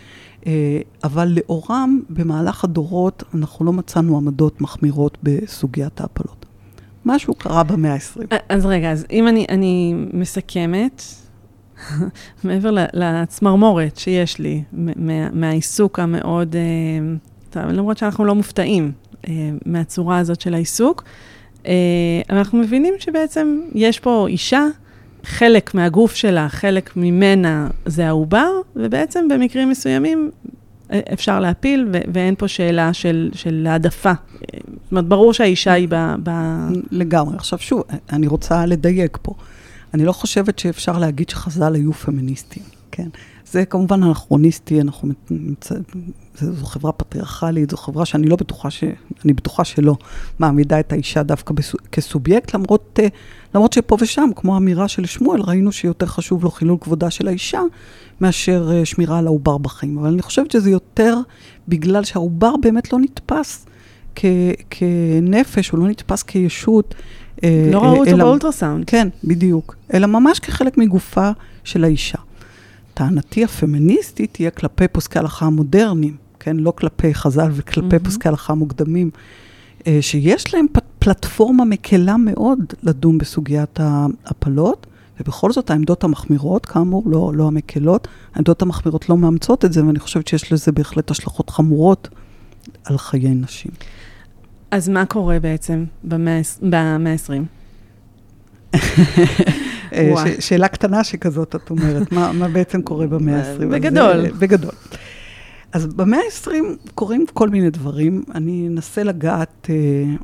[0.47, 6.47] אה, אבל לאורם, במהלך הדורות, אנחנו לא מצאנו עמדות מחמירות בסוגיית ההפלות.
[7.05, 8.21] משהו קרה במאה ה-20.
[8.33, 11.03] אה, אז רגע, אז אם אני, אני מסכמת,
[12.45, 18.93] מעבר לצמרמורת שיש לי מה, מהעיסוק המאוד, אה, למרות שאנחנו לא מופתעים
[19.67, 21.05] מהצורה הזאת של העיסוק,
[22.31, 24.67] אנחנו מבינים שבעצם יש פה אישה
[25.27, 30.31] חלק מהגוף שלה, חלק ממנה זה העובר, ובעצם במקרים מסוימים
[30.93, 34.12] אה, אפשר להפיל, ו- ואין פה שאלה של, של העדפה.
[34.83, 36.15] זאת אומרת, ברור שהאישה היא ב...
[36.23, 36.31] ב...
[36.91, 37.37] לגמרי.
[37.37, 39.35] עכשיו שוב, אני רוצה לדייק פה.
[39.95, 42.62] אני לא חושבת שאפשר להגיד שחז"ל היו פמיניסטים,
[42.93, 43.09] כן?
[43.51, 45.75] זה כמובן אנכרוניסטי, אנחנו נמצא,
[46.35, 48.85] זו חברה פטריארכלית, זו חברה שאני לא בטוחה ש...
[49.25, 49.97] אני בטוחה שלא
[50.39, 53.09] מעמידה את האישה דווקא בסו, כסובייקט, למרות, אה,
[53.55, 57.61] למרות שפה ושם, כמו האמירה של שמואל, ראינו שיותר חשוב לו חילול כבודה של האישה,
[58.21, 59.99] מאשר אה, שמירה על העובר בחיים.
[59.99, 61.19] אבל אני חושבת שזה יותר
[61.69, 63.67] בגלל שהעובר באמת לא נתפס
[64.15, 64.25] כ,
[64.71, 66.95] כנפש, הוא לא נתפס כישות.
[67.45, 68.85] אה, לא ראו אותו באולטרסאונד.
[68.87, 69.77] כן, בדיוק.
[69.95, 71.31] אלא ממש כחלק מגופה
[71.65, 72.19] של האישה.
[72.97, 76.57] טענתי הפמיניסטית תהיה כלפי פוסקי הלכה המודרניים, כן?
[76.57, 78.05] לא כלפי חז"ל וכלפי mm-hmm.
[78.05, 79.11] פוסקי הלכה המוקדמים,
[79.87, 80.67] אה, שיש להם
[80.99, 84.87] פלטפורמה מקלה מאוד לדון בסוגיית ההפלות,
[85.21, 89.99] ובכל זאת העמדות המחמירות, כאמור, לא, לא המקלות, העמדות המחמירות לא מאמצות את זה, ואני
[89.99, 92.09] חושבת שיש לזה בהחלט השלכות חמורות
[92.85, 93.73] על חיי נשים.
[94.71, 96.41] אז מה קורה בעצם במאה
[96.73, 97.43] ה-20?
[99.92, 103.66] אה, שאלה קטנה שכזאת, את אומרת, מה, מה בעצם קורה במאה ה-20?
[103.66, 104.27] בגדול.
[104.27, 104.72] אז, בגדול.
[105.72, 106.51] אז במאה ה-20
[106.94, 109.75] קורים כל מיני דברים, אני אנסה לגעת, אה,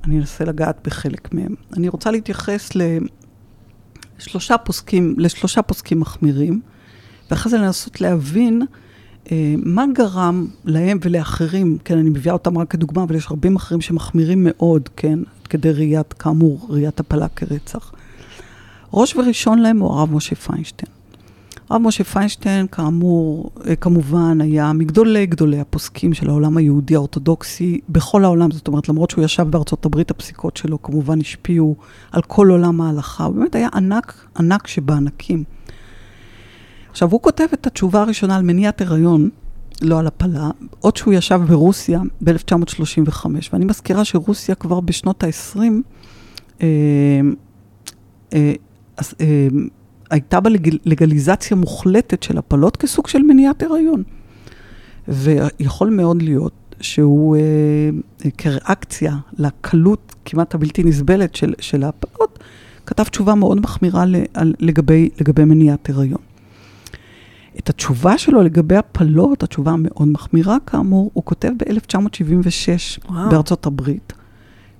[0.04, 1.54] אני אנסה לגעת בחלק מהם.
[1.76, 2.70] אני רוצה להתייחס
[4.18, 6.60] לשלושה פוסקים, לשלושה פוסקים מחמירים,
[7.30, 8.62] ואחרי זה לנסות להבין
[9.30, 13.80] אה, מה גרם להם ולאחרים, כן, אני מביאה אותם רק כדוגמה, אבל יש רבים אחרים
[13.80, 17.92] שמחמירים מאוד, כן, כדי ראיית, כאמור, ראיית הפלה כרצח.
[18.92, 20.92] ראש וראשון להם הוא הרב משה פיינשטיין.
[21.70, 28.24] הרב משה פיינשטיין, כאמור, אה, כמובן, היה מגדולי גדולי הפוסקים של העולם היהודי האורתודוקסי בכל
[28.24, 28.50] העולם.
[28.50, 31.76] זאת אומרת, למרות שהוא ישב בארצות הברית, הפסיקות שלו כמובן השפיעו
[32.12, 33.24] על כל עולם ההלכה.
[33.24, 35.44] הוא באמת היה ענק, ענק שבענקים.
[36.90, 39.30] עכשיו, הוא כותב את התשובה הראשונה על מניעת הריון,
[39.82, 40.50] לא על הפלה,
[40.80, 45.58] עוד שהוא ישב ברוסיה ב-1935, ואני מזכירה שרוסיה כבר בשנות ה-20,
[46.62, 46.66] אה,
[48.34, 48.52] אה,
[49.00, 49.48] אה,
[50.10, 50.50] הייתה בה
[50.84, 54.02] לגליזציה מוחלטת של הפלות כסוג של מניעת הריון.
[55.08, 62.38] ויכול מאוד להיות שהוא אה, כריאקציה לקלות כמעט הבלתי נסבלת של, של ההפלות,
[62.86, 64.04] כתב תשובה מאוד מחמירה
[64.60, 66.20] לגבי, לגבי מניעת הריון.
[67.58, 74.12] את התשובה שלו לגבי הפלות, התשובה המאוד מחמירה כאמור, הוא כותב ב-1976 בארצות הברית.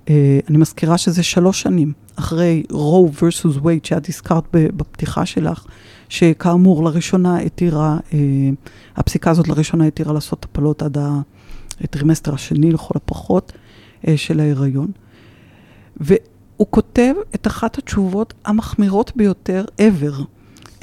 [0.05, 0.09] Uh,
[0.49, 5.65] אני מזכירה שזה שלוש שנים אחרי Roe versus Wade שאת הזכרת בפתיחה שלך,
[6.09, 8.13] שכאמור לראשונה התירה, uh,
[8.95, 10.97] הפסיקה הזאת לראשונה התירה לעשות הפלות עד
[11.81, 13.51] הטרימסטר השני לכל הפחות
[14.01, 14.91] uh, של ההיריון.
[15.97, 20.23] והוא כותב את אחת התשובות המחמירות ביותר ever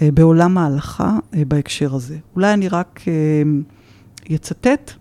[0.02, 2.18] בעולם ההלכה בהקשר הזה.
[2.36, 3.00] אולי אני רק
[4.34, 4.92] אצטט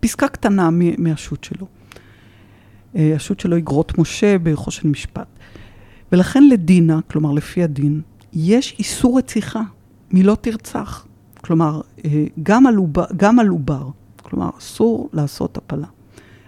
[0.00, 1.66] פסקה קטנה מהשו"ת שלו.
[2.96, 5.26] אה, השו"ת שלו יגרות משה בחושן משפט.
[6.12, 8.00] ולכן לדינה, כלומר לפי הדין,
[8.32, 9.62] יש איסור רציחה
[10.10, 11.06] מלא תרצח.
[11.40, 13.88] כלומר, אה, גם על, עובר, גם על עובר.
[14.22, 15.86] כלומר, אסור לעשות הפלה.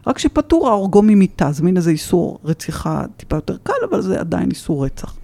[0.07, 4.51] רק שפטור ההורגו ממיתה, זה מין איזה איסור רציחה טיפה יותר קל, אבל זה עדיין
[4.51, 5.17] איסור רצח.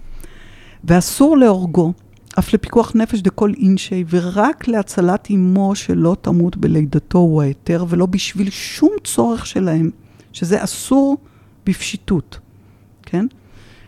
[0.83, 1.93] ואסור להורגו,
[2.39, 8.49] אף לפיקוח נפש דכל אינשי, ורק להצלת אמו שלא תמות בלידתו הוא ההיתר, ולא בשביל
[8.49, 9.89] שום צורך שלהם.
[10.33, 11.17] שזה אסור
[11.65, 12.39] בפשיטות,
[13.01, 13.25] כן?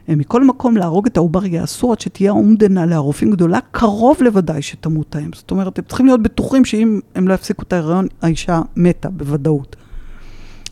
[0.10, 4.62] אה, מכל מקום להרוג את העובר יהיה אסור עד שתהיה אומדנה לערופים גדולה, קרוב לוודאי
[4.62, 5.30] שתמות האם.
[5.34, 9.75] זאת אומרת, הם צריכים להיות בטוחים שאם הם לא יפסיקו את ההיריון, האישה מתה בוודאות.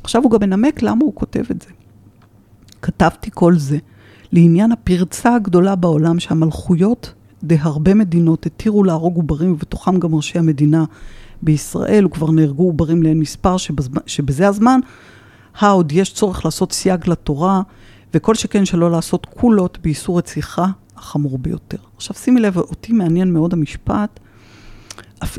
[0.04, 1.70] עכשיו הוא גם מנמק למה הוא כותב את זה.
[2.82, 3.78] כתבתי כל זה
[4.32, 10.86] לעניין הפרצה הגדולה בעולם שהמלכויות דהרבה מדינות התירו להרוג עוברים, ובתוכם גם ראשי המדינה
[11.42, 13.56] בישראל, וכבר נהרגו עוברים לאין מספר,
[14.06, 14.80] שבזה הזמן
[15.58, 17.62] העוד יש צורך לעשות סייג לתורה,
[18.14, 20.66] וכל שכן שלא לעשות קולות באיסור רציחה
[20.98, 21.78] החמור ביותר.
[21.98, 24.20] עכשיו שימי לב, אותי מעניין מאוד המשפט,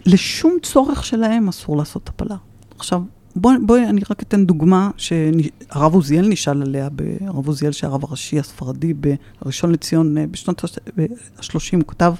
[0.07, 2.37] לשום צורך שלהם אסור לעשות הפלה.
[2.79, 3.03] עכשיו,
[3.37, 6.88] בואי, בוא, אני רק אתן דוגמה שהרב עוזיאל נשאל עליה,
[7.20, 8.94] הרב עוזיאל שהרב הראשי הספרדי
[9.42, 12.14] בראשון לציון אה, בשנות ה-30, הוא כתב,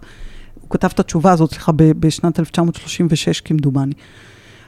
[0.61, 3.95] הוא כתב את התשובה הזאת, סליחה, בשנת 1936 כמדומני.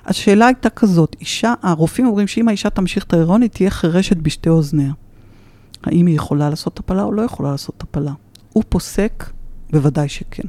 [0.06, 4.48] השאלה הייתה כזאת, אישה, הרופאים אומרים שאם האישה תמשיך את ההיריון, היא תהיה חירשת בשתי
[4.48, 4.92] אוזניה.
[5.84, 8.12] האם היא יכולה לעשות הפלה או לא יכולה לעשות הפלה?
[8.52, 9.30] הוא פוסק,
[9.70, 10.48] בוודאי שכן.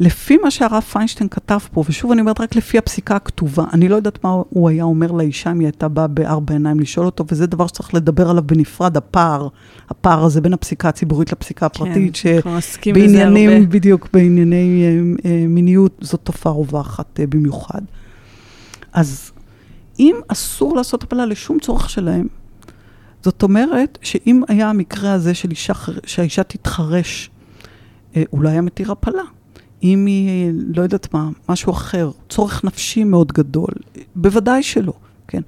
[0.00, 3.96] לפי מה שהרב פיינשטיין כתב פה, ושוב אני אומרת רק לפי הפסיקה הכתובה, אני לא
[3.96, 7.46] יודעת מה הוא היה אומר לאישה אם היא הייתה באה בארבע עיניים לשאול אותו, וזה
[7.46, 9.48] דבר שצריך לדבר עליו בנפרד, הפער,
[9.90, 12.30] הפער הזה בין הפסיקה הציבורית לפסיקה הפרטית, כן,
[12.92, 13.30] בזה הרבה.
[13.30, 14.84] שבעניינים, בדיוק, בענייני
[15.24, 17.80] אה, מיניות, זאת תופעה רווחת אה, במיוחד.
[18.94, 19.32] אז
[19.98, 22.26] אם אסור לעשות הפלה לשום צורך שלהם,
[23.22, 25.72] זאת אומרת שאם היה המקרה הזה של אישה,
[26.06, 27.30] שהאישה תתחרש,
[28.16, 29.22] אה, אולי היה מתיר הפלה.
[29.82, 33.70] אם היא, לא יודעת מה, משהו אחר, צורך נפשי מאוד גדול,
[34.16, 34.92] בוודאי שלא,
[35.28, 35.42] כן.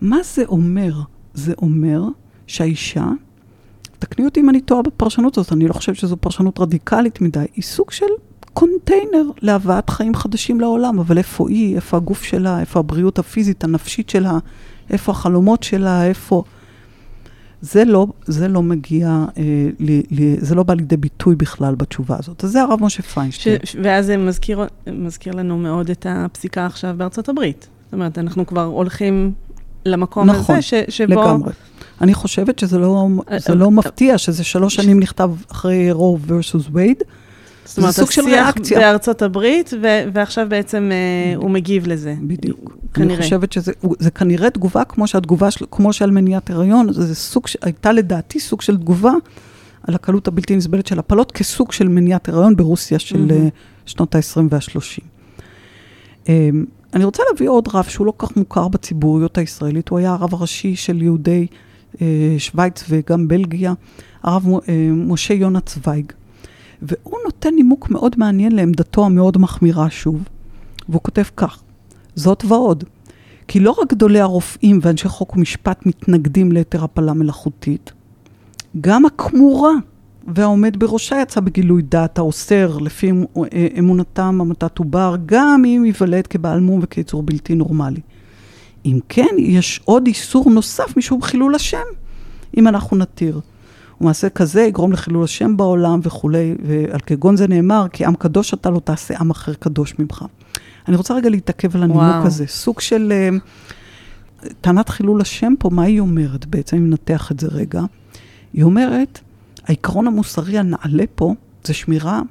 [0.00, 0.92] מה זה אומר?
[1.34, 2.02] זה אומר
[2.46, 3.08] שהאישה,
[3.98, 7.64] תקני אותי אם אני טועה בפרשנות הזאת, אני לא חושבת שזו פרשנות רדיקלית מדי, היא
[7.64, 8.06] סוג של
[8.54, 14.10] קונטיינר להבאת חיים חדשים לעולם, אבל איפה היא, איפה הגוף שלה, איפה הבריאות הפיזית, הנפשית
[14.10, 14.38] שלה,
[14.90, 16.42] איפה החלומות שלה, איפה...
[17.62, 22.16] זה לא, זה לא מגיע, אה, לי, לי, זה לא בא לידי ביטוי בכלל בתשובה
[22.18, 22.44] הזאת.
[22.44, 23.58] אז זה הרב משה פיינשטיין.
[23.64, 27.68] ש, ואז זה מזכיר, מזכיר לנו מאוד את הפסיקה עכשיו בארצות הברית.
[27.84, 29.32] זאת אומרת, אנחנו כבר הולכים
[29.86, 31.12] למקום נכון, הזה, ש, שבו...
[31.12, 31.52] נכון, לגמרי.
[32.00, 37.02] אני חושבת שזה לא, זה לא מפתיע, שזה שלוש שנים נכתב אחרי רוב versus וייד.
[37.72, 38.78] זאת אומרת, סוג של ריאקציה.
[38.78, 42.14] בארצות הברית, ו- ועכשיו בעצם uh, הוא מגיב לזה.
[42.20, 42.76] בדיוק.
[42.94, 43.14] כנראה.
[43.14, 47.14] אני חושבת שזה זה כנראה תגובה כמו שהתגובה, של, כמו שעל מניעת הריון, זה, זה
[47.14, 49.12] סוג, הייתה לדעתי סוג של תגובה
[49.82, 53.86] על הקלות הבלתי נסבלת של הפלות, כסוג של מניעת הריון ברוסיה של mm-hmm.
[53.86, 55.02] שנות ה-20 וה-30.
[56.24, 56.28] Um,
[56.94, 60.76] אני רוצה להביא עוד רב שהוא לא כך מוכר בציבוריות הישראלית, הוא היה הרב הראשי
[60.76, 61.46] של יהודי
[61.94, 61.98] uh,
[62.38, 63.72] שווייץ וגם בלגיה,
[64.22, 66.12] הרב uh, משה יונה צוויג.
[66.82, 70.22] והוא נותן נימוק מאוד מעניין לעמדתו המאוד מחמירה שוב,
[70.88, 71.62] והוא כותב כך,
[72.14, 72.84] זאת ועוד,
[73.48, 77.92] כי לא רק גדולי הרופאים ואנשי חוק ומשפט מתנגדים ליתר הפלה מלאכותית,
[78.80, 79.72] גם הכמורה
[80.28, 83.10] והעומד בראשה יצא בגילוי דעת האוסר לפי
[83.78, 88.00] אמונתם המתת עובר, גם אם ייוולד כבעל מום וכיצור בלתי נורמלי.
[88.84, 91.86] אם כן, יש עוד איסור נוסף משום חילול השם,
[92.56, 93.40] אם אנחנו נתיר.
[94.02, 98.70] ומעשה כזה יגרום לחילול השם בעולם וכולי, ועל כגון זה נאמר, כי עם קדוש אתה
[98.70, 100.24] לא תעשה עם אחר קדוש ממך.
[100.88, 102.26] אני רוצה רגע להתעכב על הנימוק וואו.
[102.26, 103.12] הזה, סוג של...
[103.30, 103.42] uh,
[104.60, 107.82] טענת חילול השם פה, מה היא אומרת בעצם, אם ננתח את זה רגע?
[108.52, 109.20] היא אומרת,
[109.64, 111.34] העיקרון המוסרי הנעלה פה
[111.64, 112.22] זה שמירה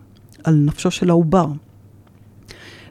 [0.43, 1.47] על נפשו של העובר,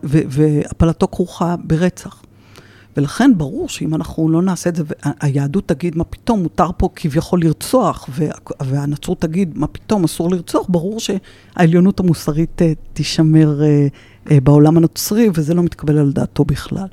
[0.03, 2.23] והפלתו כרוכה ברצח.
[2.97, 4.83] ולכן ברור שאם אנחנו לא נעשה את זה,
[5.21, 8.09] היהדות תגיד, מה פתאום, מותר פה כביכול לרצוח,
[8.61, 13.87] והנצרות תגיד, מה פתאום, אסור לרצוח, ברור שהעליונות המוסרית אה, תישמר אה,
[14.31, 16.87] אה, בעולם הנוצרי, וזה לא מתקבל על דעתו בכלל.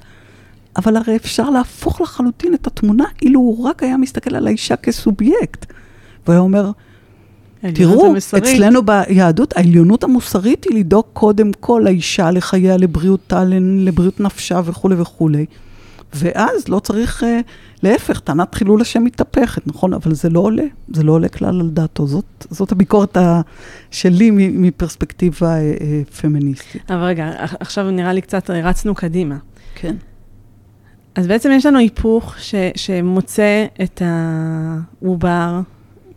[0.78, 5.66] אבל הרי אפשר להפוך לחלוטין את התמונה, אילו הוא רק היה מסתכל על האישה כסובייקט.
[6.28, 6.72] והיה אומר,
[7.74, 8.14] תראו.
[8.38, 15.46] אצלנו ביהדות, העליונות המוסרית היא לדאוג קודם כל לאישה, לחייה, לבריאותה, לבריאות נפשה וכולי וכולי.
[16.14, 17.26] ואז לא צריך, uh,
[17.84, 19.94] להפך, טענת חילול השם מתהפכת, נכון?
[19.94, 22.08] אבל זה לא עולה, זה לא עולה כלל על דעתו.
[22.08, 23.42] זאת, זאת הביקורת ה,
[23.92, 26.92] שלי מפרספקטיבה uh, uh, פמיניסטית.
[26.92, 29.38] אבל רגע, עכשיו נראה לי קצת רצנו קדימה.
[29.76, 29.96] כן.
[31.16, 35.62] אז בעצם יש לנו היפוך ש, שמוצא את העובר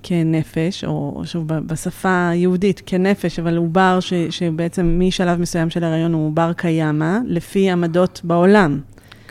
[0.03, 6.27] כנפש, או שוב, בשפה היהודית כנפש, אבל עובר ש, שבעצם משלב מסוים של הריון הוא
[6.27, 8.81] עובר קיימא, לפי עמדות בעולם.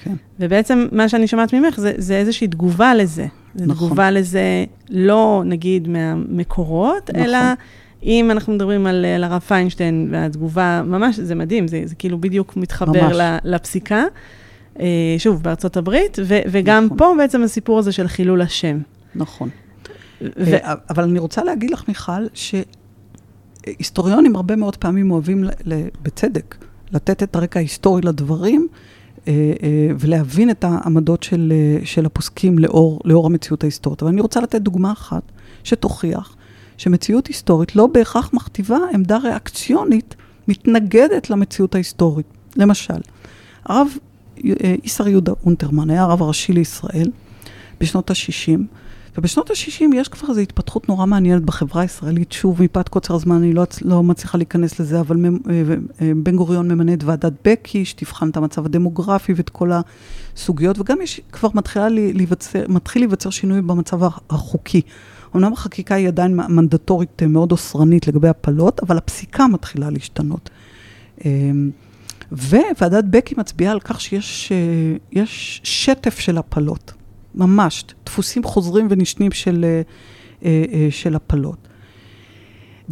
[0.10, 0.16] כן.
[0.40, 3.26] ובעצם מה שאני שומעת ממך זה, זה איזושהי תגובה לזה.
[3.56, 3.88] זה נכון.
[3.88, 7.24] תגובה לזה לא נגיד מהמקורות, נכון.
[7.24, 7.38] אלא
[8.04, 12.58] אם אנחנו מדברים על, על הרב פיינשטיין והתגובה, ממש, זה מדהים, זה, זה כאילו בדיוק
[12.58, 14.04] מתחבר ל, לפסיקה.
[14.80, 16.98] אה, שוב, בארצות הברית, ו, וגם נכון.
[16.98, 18.78] פה בעצם הסיפור הזה של חילול השם.
[19.16, 19.50] נכון.
[20.22, 20.54] ו...
[20.54, 22.26] אה, אבל אני רוצה להגיד לך, מיכל,
[23.66, 25.44] שהיסטוריונים הרבה מאוד פעמים אוהבים,
[26.02, 26.56] בצדק,
[26.92, 28.80] לתת את הרקע ההיסטורי לדברים, אה, אה,
[30.00, 34.02] ולהבין את העמדות של, אה, של הפוסקים לאור, לאור המציאות ההיסטורית.
[34.02, 35.24] אבל אני רוצה לתת דוגמה אחת
[35.64, 36.36] שתוכיח
[36.78, 40.16] שמציאות היסטורית לא בהכרח מכתיבה עמדה ריאקציונית
[40.48, 42.26] מתנגדת למציאות ההיסטורית.
[42.56, 43.02] למשל,
[43.66, 43.88] הרב
[44.84, 47.12] איסר יהודה אונטרמן היה הרב הראשי לישראל
[47.80, 48.60] בשנות ה-60,
[49.18, 52.32] ובשנות ה-60 יש כבר איזו התפתחות נורא מעניינת בחברה הישראלית.
[52.32, 55.30] שוב, מפאת קוצר הזמן אני לא, לא מצליחה להיכנס לזה, אבל אה,
[56.02, 59.72] אה, בן גוריון ממנה את ועדת בקי, שתבחן את המצב הדמוגרפי ואת כל
[60.36, 64.82] הסוגיות, וגם יש, כבר מתחילה להיווצר, מתחיל להיווצר שינוי במצב החוקי.
[65.36, 70.50] אמנם החקיקה היא עדיין מנדטורית אה, מאוד אוסרנית לגבי הפלות, אבל הפסיקה מתחילה להשתנות.
[72.32, 76.94] וועדת בקי מצביעה על כך שיש שטף של הפלות.
[77.36, 79.82] ממש, דפוסים חוזרים ונשנים של, אה,
[80.74, 81.68] אה, של הפלות.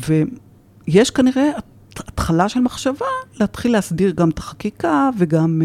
[0.08, 1.50] ויש כנראה
[1.96, 3.06] התחלה של מחשבה,
[3.40, 5.62] להתחיל להסדיר גם את החקיקה וגם,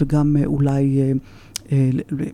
[0.00, 1.12] וגם אולי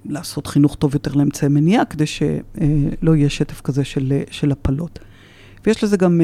[0.05, 4.99] לעשות חינוך טוב יותר לאמצעי מניעה, כדי שלא יהיה שטף כזה של, של הפלות.
[5.67, 6.21] ויש לזה גם,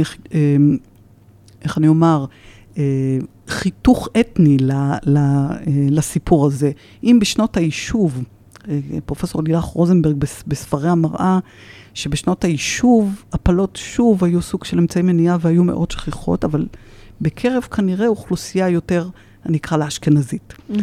[1.62, 2.26] איך אני אומר,
[3.48, 4.56] חיתוך אתני
[5.90, 6.70] לסיפור הזה.
[7.04, 8.24] אם בשנות היישוב,
[9.06, 11.38] פרופסור לילך רוזנברג בספרי המראה,
[11.94, 16.66] שבשנות היישוב, הפלות שוב היו סוג של אמצעי מניעה והיו מאוד שכיחות, אבל
[17.20, 19.08] בקרב כנראה אוכלוסייה יותר,
[19.46, 20.54] אני אקרא לה אשכנזית.
[20.70, 20.74] Mm-hmm.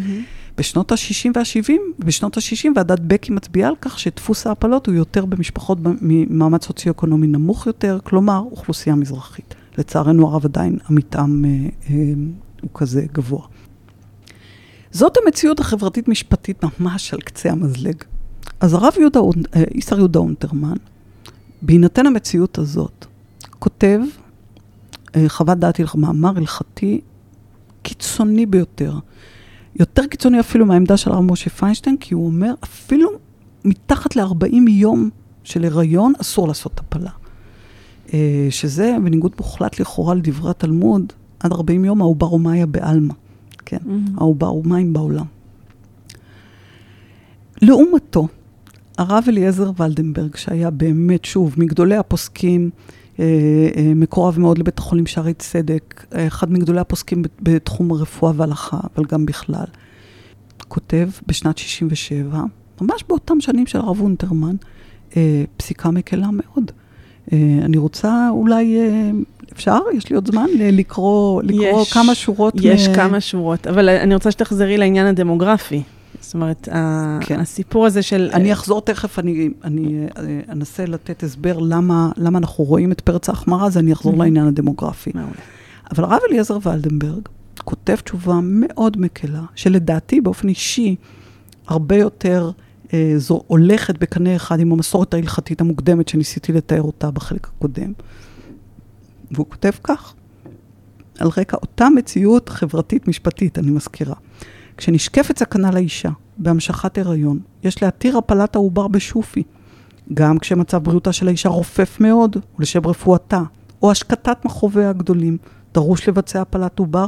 [0.57, 5.77] בשנות ה-60 וה-70, בשנות ה-60 ועדת בקי מצביעה על כך שדפוס ההפלות הוא יותר במשפחות
[6.01, 9.55] ממעמד סוציו-אקונומי נמוך יותר, כלומר, אוכלוסייה מזרחית.
[9.77, 11.49] לצערנו הרב עדיין המתאם אה,
[11.89, 11.95] אה,
[12.61, 13.47] הוא כזה גבוה.
[14.91, 17.95] זאת המציאות החברתית-משפטית ממש על קצה המזלג.
[18.59, 19.19] אז הרב יהודה,
[19.55, 20.75] אה, איסר יהודה אונטרמן,
[21.61, 23.05] בהינתן המציאות הזאת,
[23.59, 23.99] כותב
[25.15, 27.01] אה, חוות דעת, מאמר הלכתי
[27.81, 28.93] קיצוני ביותר.
[29.75, 33.09] יותר קיצוני אפילו מהעמדה של הרב משה פיינשטיין, כי הוא אומר, אפילו
[33.65, 35.09] מתחת ל-40 יום
[35.43, 37.11] של הריון אסור לעשות הפלה.
[38.13, 43.13] אה, שזה בניגוד מוחלט לכאורה לדברי התלמוד, עד 40 יום העובר הוא מאיה בעלמא.
[43.71, 44.67] כן, mm-hmm.
[44.67, 45.25] מים בעולם.
[47.61, 48.27] לעומתו,
[48.97, 52.69] הרב אליעזר ולדנברג, שהיה באמת, שוב, מגדולי הפוסקים,
[53.19, 53.25] אה,
[53.75, 59.25] אה, מקורב מאוד לבית החולים שערי צדק, אחד מגדולי הפוסקים בתחום הרפואה וההלכה, אבל גם
[59.25, 59.65] בכלל,
[60.67, 62.43] כותב בשנת 67',
[62.81, 64.55] ממש באותם שנים של הרב אונטרמן,
[65.57, 66.71] פסיקה מקלה מאוד.
[67.63, 68.77] אני רוצה אולי
[69.53, 69.79] אפשר?
[69.93, 72.53] יש לי עוד זמן לקרוא, לקרוא יש, כמה שורות?
[72.61, 72.93] יש מ...
[72.93, 75.83] כמה שורות, אבל אני רוצה שתחזרי לעניין הדמוגרפי.
[76.21, 76.69] זאת אומרת,
[77.21, 77.39] כן.
[77.39, 78.29] הסיפור הזה של...
[78.33, 83.29] אני אחזור תכף, אני, אני אה, אנסה לתת הסבר למה, למה אנחנו רואים את פרץ
[83.29, 84.17] ההחמרה, אז אני אחזור.
[84.17, 85.11] לעניין הדמוגרפי.
[85.91, 87.21] אבל הרב אליעזר ולדנברג
[87.63, 90.95] כותב תשובה מאוד מקלה, שלדעתי באופן אישי
[91.67, 92.51] הרבה יותר
[92.93, 97.93] אה, זו הולכת בקנה אחד עם המסורת ההלכתית המוקדמת שניסיתי לתאר אותה בחלק הקודם.
[99.31, 100.13] והוא כותב כך,
[101.19, 104.15] על רקע אותה מציאות חברתית-משפטית, אני מזכירה.
[104.77, 109.43] כשנשקפת סכנה לאישה בהמשכת הריון, יש להתיר הפלת העובר בשופי,
[110.13, 113.41] גם כשמצב בריאותה של האישה רופף מאוד, ולשם רפואתה,
[113.81, 115.37] או השקטת מכאוביה הגדולים,
[115.73, 117.05] דרוש לבצע הפלת עובר,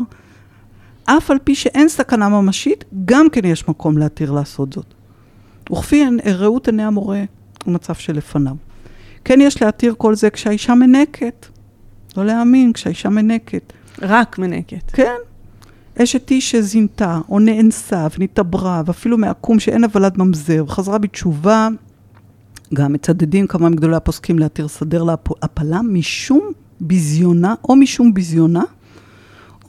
[1.06, 4.94] אף על פי שאין סכנה ממשית, גם כן יש מקום להתיר לעשות זאת.
[5.72, 7.24] וכפי ראות עיני המורה,
[7.68, 8.56] ומצב שלפניו.
[9.26, 11.48] כן יש להתיר כל זה כשהאישה מנקת,
[12.18, 13.74] לא להאמין, כשהאישה מנקת.
[14.02, 14.92] רק מנקת.
[14.94, 15.16] כן.
[16.04, 21.68] אשת איש שזינתה, או נאנסה, ונתעברה, ואפילו מעקום שאין הוולד ממזר, וחזרה בתשובה,
[22.74, 28.64] גם מצדדים כמה מגדולי הפוסקים להתיר סדר להפלה, משום ביזיונה, או משום ביזיונה,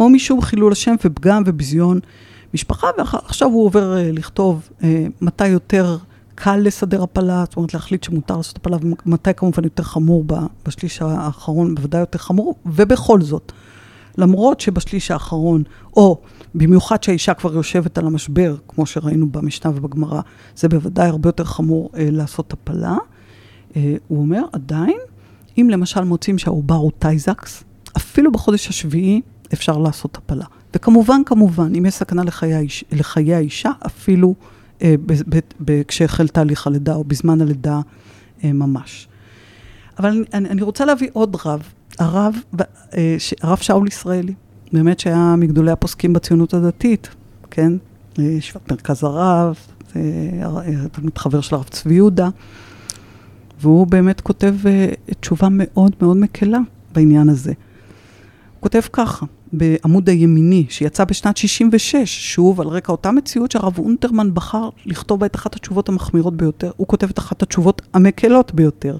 [0.00, 2.00] או משום חילול השם ופגם וביזיון
[2.54, 4.84] משפחה, ועכשיו הוא עובר uh, לכתוב uh,
[5.20, 5.96] מתי יותר
[6.34, 8.76] קל לסדר הפלה, זאת אומרת להחליט שמותר לעשות הפלה,
[9.06, 10.24] ומתי כמובן יותר חמור
[10.66, 13.52] בשליש האחרון, בוודאי יותר חמור, ובכל זאת,
[14.18, 15.62] למרות שבשליש האחרון,
[15.96, 16.20] או
[16.54, 20.20] במיוחד שהאישה כבר יושבת על המשבר, כמו שראינו במשנה ובגמרא,
[20.56, 22.96] זה בוודאי הרבה יותר חמור אה, לעשות הפלה.
[23.76, 24.98] אה, הוא אומר, עדיין,
[25.58, 27.64] אם למשל מוצאים שהעובר הוא טייזקס,
[27.96, 29.20] אפילו בחודש השביעי
[29.52, 30.44] אפשר לעשות הפלה.
[30.74, 34.34] וכמובן, כמובן, אם יש סכנה לחיי, לחיי האישה, אפילו
[35.88, 37.80] כשהחל תהליך הלידה או בזמן הלידה
[38.44, 39.08] אה, ממש.
[39.98, 41.62] אבל אני, אני רוצה להביא עוד רב,
[41.98, 44.34] הרב, אה, הרב שאול ישראלי,
[44.72, 47.08] באמת שהיה מגדולי הפוסקים בציונות הדתית,
[47.50, 47.72] כן?
[48.18, 49.56] ישיבת מרכז הרב,
[50.92, 52.28] תלמיד חבר של הרב צבי יהודה,
[53.60, 54.54] והוא באמת כותב
[55.20, 56.58] תשובה מאוד מאוד מקלה
[56.94, 57.52] בעניין הזה.
[57.52, 59.26] הוא כותב ככה,
[59.58, 65.26] בעמוד הימיני, שיצא בשנת 66, שוב, על רקע אותה מציאות שהרב אונטרמן בחר לכתוב בה
[65.26, 66.70] את אחת התשובות המחמירות ביותר.
[66.76, 68.96] הוא כותב את אחת התשובות המקלות ביותר.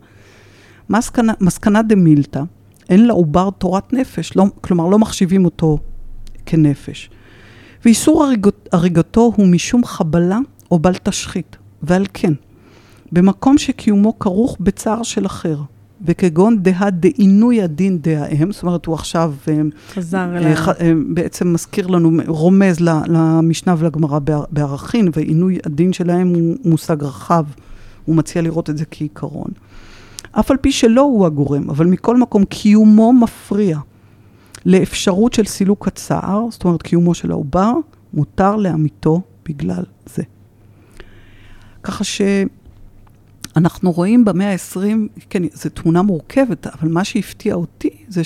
[0.90, 2.42] מסקנה, מסקנה דמילתא,
[2.90, 5.78] אין לעובר תורת נפש, לא, כלומר לא מחשיבים אותו
[6.46, 7.10] כנפש.
[7.84, 10.38] ואיסור הריגות, הריגתו הוא משום חבלה
[10.70, 12.32] או בל תשחית, ועל כן,
[13.12, 15.56] במקום שקיומו כרוך בצער של אחר,
[16.02, 19.34] וכגון דהא דעינוי הדין דהאם, זאת אומרת, הוא עכשיו...
[19.48, 20.36] אה, חזר.
[20.36, 24.18] אה, אה, בעצם מזכיר לנו, רומז למשנה ולגמרא
[24.50, 27.44] בערכין, ועינוי הדין שלהם הוא מושג רחב,
[28.04, 29.50] הוא מציע לראות את זה כעיקרון.
[30.32, 33.78] אף על פי שלא הוא הגורם, אבל מכל מקום קיומו מפריע
[34.66, 37.72] לאפשרות של סילוק הצער, זאת אומרת קיומו של העובר,
[38.14, 40.22] מותר לאמיתו בגלל זה.
[41.82, 42.20] ככה ש...
[43.56, 44.78] אנחנו רואים במאה ה-20,
[45.30, 48.22] כן, זו תמונה מורכבת, אבל מה שהפתיע אותי זה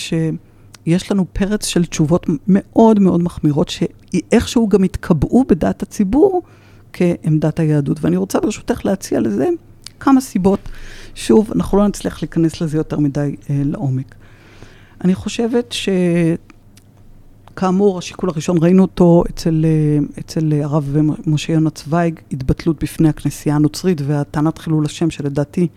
[0.86, 6.42] יש לנו פרץ של תשובות מאוד מאוד מחמירות, שאיכשהו גם התקבעו בדעת הציבור
[6.92, 7.98] כעמדת היהדות.
[8.00, 9.48] ואני רוצה ברשותך להציע לזה
[10.00, 10.68] כמה סיבות.
[11.14, 14.14] שוב, אנחנו לא נצליח להיכנס לזה יותר מדי אה, לעומק.
[15.04, 15.72] אני חושבת
[17.58, 20.96] שכאמור, השיקול הראשון, ראינו אותו אצל, אה, אצל הרב
[21.26, 25.68] משה יונה צוויג, התבטלות בפני הכנסייה הנוצרית והטענת חילול השם, שלדעתי,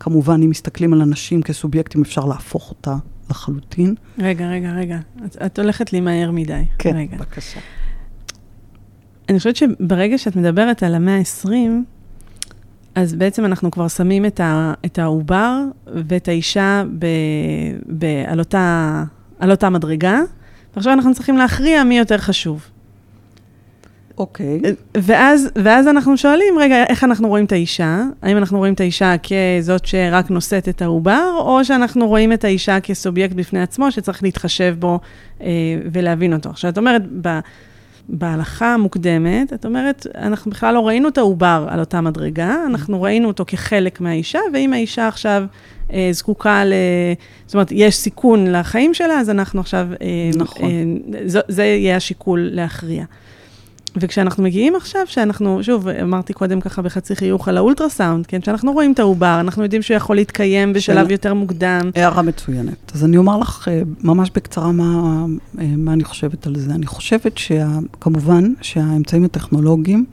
[0.00, 2.96] כמובן, אם מסתכלים על אנשים כסובייקטים, אפשר להפוך אותה
[3.30, 3.94] לחלוטין.
[4.18, 4.98] רגע, רגע, רגע.
[5.26, 6.62] את, את הולכת לי מהר מדי.
[6.78, 7.16] כן, רגע.
[7.16, 7.60] בבקשה.
[9.28, 11.48] אני חושבת שברגע שאת מדברת על המאה ה-20,
[12.94, 17.06] אז בעצם אנחנו כבר שמים את, ה, את העובר ואת האישה ב,
[17.98, 19.04] ב, על, אותה,
[19.38, 20.20] על אותה מדרגה,
[20.74, 22.66] ועכשיו אנחנו צריכים להכריע מי יותר חשוב.
[24.18, 24.60] אוקיי.
[24.96, 28.02] ואז, ואז אנחנו שואלים, רגע, איך אנחנו רואים את האישה?
[28.22, 32.80] האם אנחנו רואים את האישה כזאת שרק נושאת את העובר, או שאנחנו רואים את האישה
[32.80, 35.00] כסובייקט בפני עצמו, שצריך להתחשב בו
[35.42, 35.48] אה,
[35.92, 36.50] ולהבין אותו?
[36.50, 37.38] עכשיו, את אומרת, ב,
[38.08, 43.28] בהלכה המוקדמת, את אומרת, אנחנו בכלל לא ראינו את העובר על אותה מדרגה, אנחנו ראינו
[43.28, 45.44] אותו כחלק מהאישה, ואם האישה עכשיו
[45.92, 46.72] אה, זקוקה ל...
[47.46, 49.88] זאת אומרת, יש סיכון לחיים שלה, אז אנחנו עכשיו...
[50.02, 50.70] אה, נכון.
[50.70, 53.04] אה, זה, זה יהיה השיקול להכריע.
[54.00, 58.40] וכשאנחנו מגיעים עכשיו, שאנחנו, שוב, אמרתי קודם ככה בחצי חיוך על האולטרסאונד, כן?
[58.40, 61.12] כשאנחנו רואים את העובר, אנחנו יודעים שהוא יכול להתקיים בשלב של...
[61.12, 61.90] יותר מוקדם.
[61.94, 62.92] הערה מצוינת.
[62.94, 65.24] אז אני אומר לך אה, ממש בקצרה מה,
[65.60, 66.74] אה, מה אני חושבת על זה.
[66.74, 70.04] אני חושבת שכמובן שהאמצעים הטכנולוגיים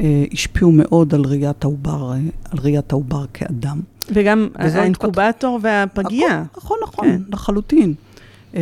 [0.00, 2.12] אה, השפיעו מאוד על ראיית העובר,
[2.50, 3.80] על ראיית העובר כאדם.
[4.12, 6.44] וגם האינקובטור והפגייה.
[6.56, 7.20] נכון, נכון, כן.
[7.32, 7.94] לחלוטין.
[8.54, 8.60] אה,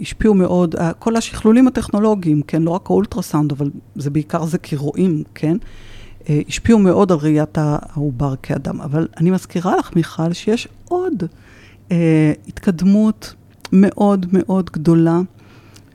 [0.00, 5.22] השפיעו מאוד, כל השכלולים הטכנולוגיים, כן, לא רק האולטרסאונד, אבל זה בעיקר זה כי רואים,
[5.34, 5.56] כן,
[6.28, 8.80] אה, השפיעו מאוד על ראיית העובר כאדם.
[8.80, 11.24] אבל אני מזכירה לך, מיכל, שיש עוד
[11.92, 13.34] אה, התקדמות
[13.72, 15.20] מאוד מאוד גדולה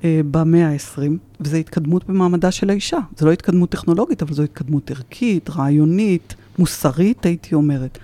[0.03, 1.01] אה, במאה ה-20,
[1.39, 2.99] וזו התקדמות במעמדה של האישה.
[3.17, 7.97] זו לא התקדמות טכנולוגית, אבל זו התקדמות ערכית, רעיונית, מוסרית, הייתי אומרת.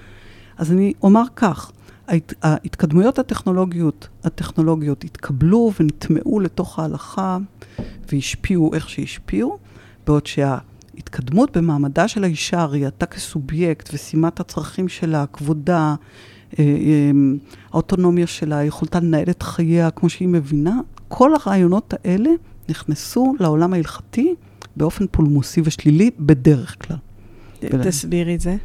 [0.57, 1.71] אז אני אומר כך,
[2.07, 7.37] ההת, ההתקדמויות הטכנולוגיות, הטכנולוגיות התקבלו ונטמעו לתוך ההלכה
[8.11, 9.57] והשפיעו איך שהשפיעו,
[10.07, 15.95] בעוד שההתקדמות במעמדה של האישה, ראייתה כסובייקט ושימת הצרכים שלה, כבודה,
[16.59, 17.11] אה, אה,
[17.71, 22.29] האוטונומיה שלה, יכולתה לנהל את חייה כמו שהיא מבינה, כל הרעיונות האלה
[22.69, 24.35] נכנסו לעולם ההלכתי
[24.75, 26.97] באופן פולמוסי ושלילי בדרך כלל.
[27.83, 28.55] תסבירי את זה.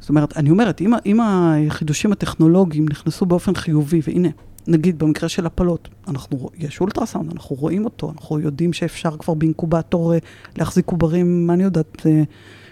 [0.00, 4.28] זאת אומרת, אני אומרת, אם, אם החידושים הטכנולוגיים נכנסו באופן חיובי, והנה,
[4.66, 10.14] נגיד במקרה של הפלות, אנחנו, יש אולטרסאונד, אנחנו רואים אותו, אנחנו יודעים שאפשר כבר באינקובטור
[10.14, 10.18] אה,
[10.56, 12.22] להחזיק עוברים, מה אני יודעת, אה,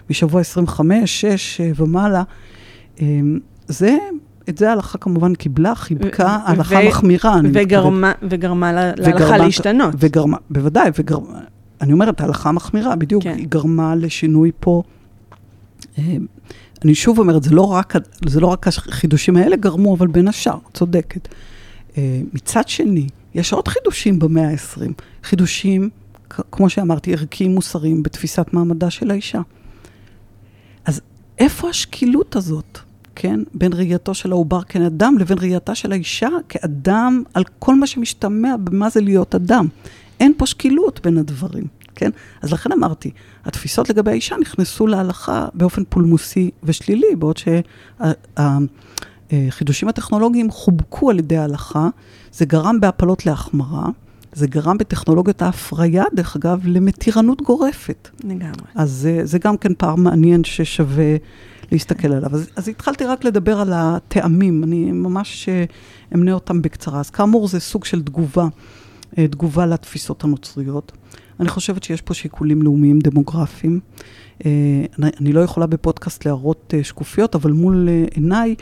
[0.09, 2.23] משבוע 25, 6 אה, ומעלה.
[3.67, 3.97] זה,
[4.49, 7.39] את זה ההלכה כמובן קיבלה, חיבקה, הלכה מחמירה.
[7.53, 9.93] וגרמה, וגרמה להלכה להשתנות.
[9.97, 11.39] וגרמה, בוודאי, וגרמה,
[11.81, 13.35] אני אומרת, ההלכה מחמירה, בדיוק, כן.
[13.37, 14.83] היא גרמה לשינוי פה.
[16.85, 17.93] אני שוב אומרת, זה לא רק,
[18.25, 21.27] זה לא רק החידושים האלה גרמו, אבל בין השאר, צודקת.
[21.97, 24.91] אה, מצד שני, יש עוד חידושים במאה ה-20.
[25.23, 25.89] חידושים,
[26.51, 29.41] כמו שאמרתי, ערכיים מוסריים בתפיסת מעמדה של האישה.
[30.85, 31.01] אז
[31.39, 32.79] איפה השקילות הזאת,
[33.15, 33.39] כן?
[33.53, 38.89] בין ראייתו של העובר כאדם לבין ראייתה של האישה כאדם על כל מה שמשתמע במה
[38.89, 39.67] זה להיות אדם.
[40.19, 41.63] אין פה שקילות בין הדברים.
[41.95, 42.09] כן?
[42.41, 43.11] אז לכן אמרתי,
[43.49, 47.35] התפיסות לגבי האישה נכנסו להלכה באופן פולמוסי ושלילי, בעוד
[49.29, 51.89] שהחידושים הטכנולוגיים חובקו על ידי ההלכה,
[52.31, 53.85] זה גרם בהפלות להחמרה.
[54.33, 58.09] זה גרם בטכנולוגיות ההפריה, דרך אגב, למתירנות גורפת.
[58.23, 58.67] לגמרי.
[58.75, 61.15] אז זה, זה גם כן פער מעניין ששווה
[61.71, 62.29] להסתכל עליו.
[62.33, 65.63] אז, אז התחלתי רק לדבר על הטעמים, אני ממש אה,
[66.15, 66.99] אמנה אותם בקצרה.
[66.99, 68.47] אז כאמור, זה סוג של תגובה,
[69.17, 70.91] אה, תגובה לתפיסות הנוצריות.
[71.39, 73.79] אני חושבת שיש פה שיקולים לאומיים דמוגרפיים.
[74.45, 74.51] אני,
[75.03, 78.55] אה, אני לא יכולה בפודקאסט להראות אה, שקופיות, אבל מול אה, עיניי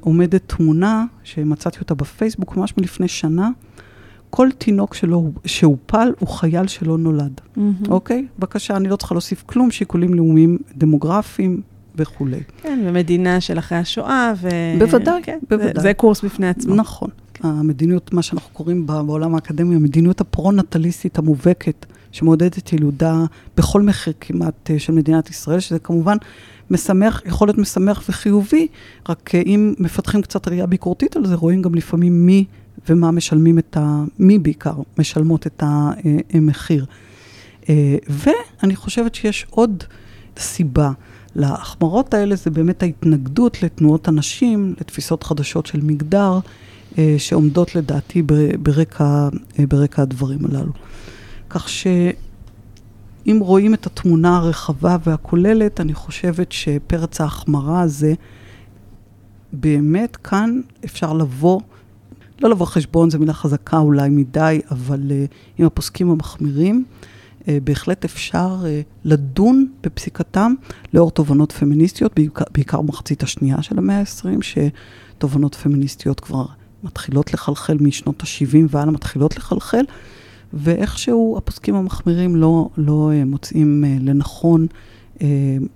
[0.00, 3.50] עומדת תמונה שמצאתי אותה בפייסבוק ממש מלפני שנה.
[4.30, 7.40] כל תינוק שלו, שהופל הוא חייל שלא נולד.
[7.40, 7.60] Mm-hmm.
[7.88, 8.26] אוקיי?
[8.38, 11.60] בבקשה, אני לא צריכה להוסיף כלום, שיקולים לאומיים דמוגרפיים
[11.96, 12.40] וכולי.
[12.62, 14.48] כן, ומדינה של אחרי השואה, ו...
[14.78, 15.72] בוודאי, כן, בוודאי.
[15.74, 16.74] זה, זה קורס בפני עצמו.
[16.74, 17.10] נכון.
[17.42, 21.86] המדיניות, מה שאנחנו קוראים בעולם האקדמי, המדיניות הפרו-נטליסטית המובהקת,
[22.16, 23.24] שמעודדת ילודה
[23.56, 26.16] בכל מחיר כמעט אה, של מדינת ישראל, שזה כמובן
[26.70, 28.66] משמח, יכול להיות משמח וחיובי,
[29.08, 32.44] רק אה, אם מפתחים קצת ראייה ביקורתית על זה, רואים גם לפעמים מי
[32.88, 34.04] ומה משלמים את ה...
[34.18, 35.62] מי בעיקר משלמות את
[36.34, 36.84] המחיר.
[37.68, 39.84] אה, ואני חושבת שיש עוד
[40.38, 40.90] סיבה.
[41.34, 46.38] להחמרות האלה זה באמת ההתנגדות לתנועות הנשים, לתפיסות חדשות של מגדר,
[47.18, 48.22] שעומדות לדעתי
[48.62, 49.28] ברקע,
[49.68, 50.72] ברקע הדברים הללו.
[51.50, 58.14] כך שאם רואים את התמונה הרחבה והכוללת, אני חושבת שפרץ ההחמרה הזה,
[59.52, 61.60] באמת כאן אפשר לבוא,
[62.40, 66.84] לא לבוא חשבון, זו מילה חזקה אולי מדי, אבל uh, עם הפוסקים המחמירים,
[67.40, 68.66] uh, בהחלט אפשר uh,
[69.04, 70.54] לדון בפסיקתם
[70.94, 76.46] לאור תובנות פמיניסטיות, בעיקר, בעיקר במחצית השנייה של המאה ה-20, שתובנות פמיניסטיות כבר
[76.82, 79.84] מתחילות לחלחל משנות ה-70 והלאה מתחילות לחלחל,
[80.52, 84.66] ואיכשהו הפוסקים המחמירים לא, לא uh, מוצאים uh, לנכון
[85.14, 85.20] uh,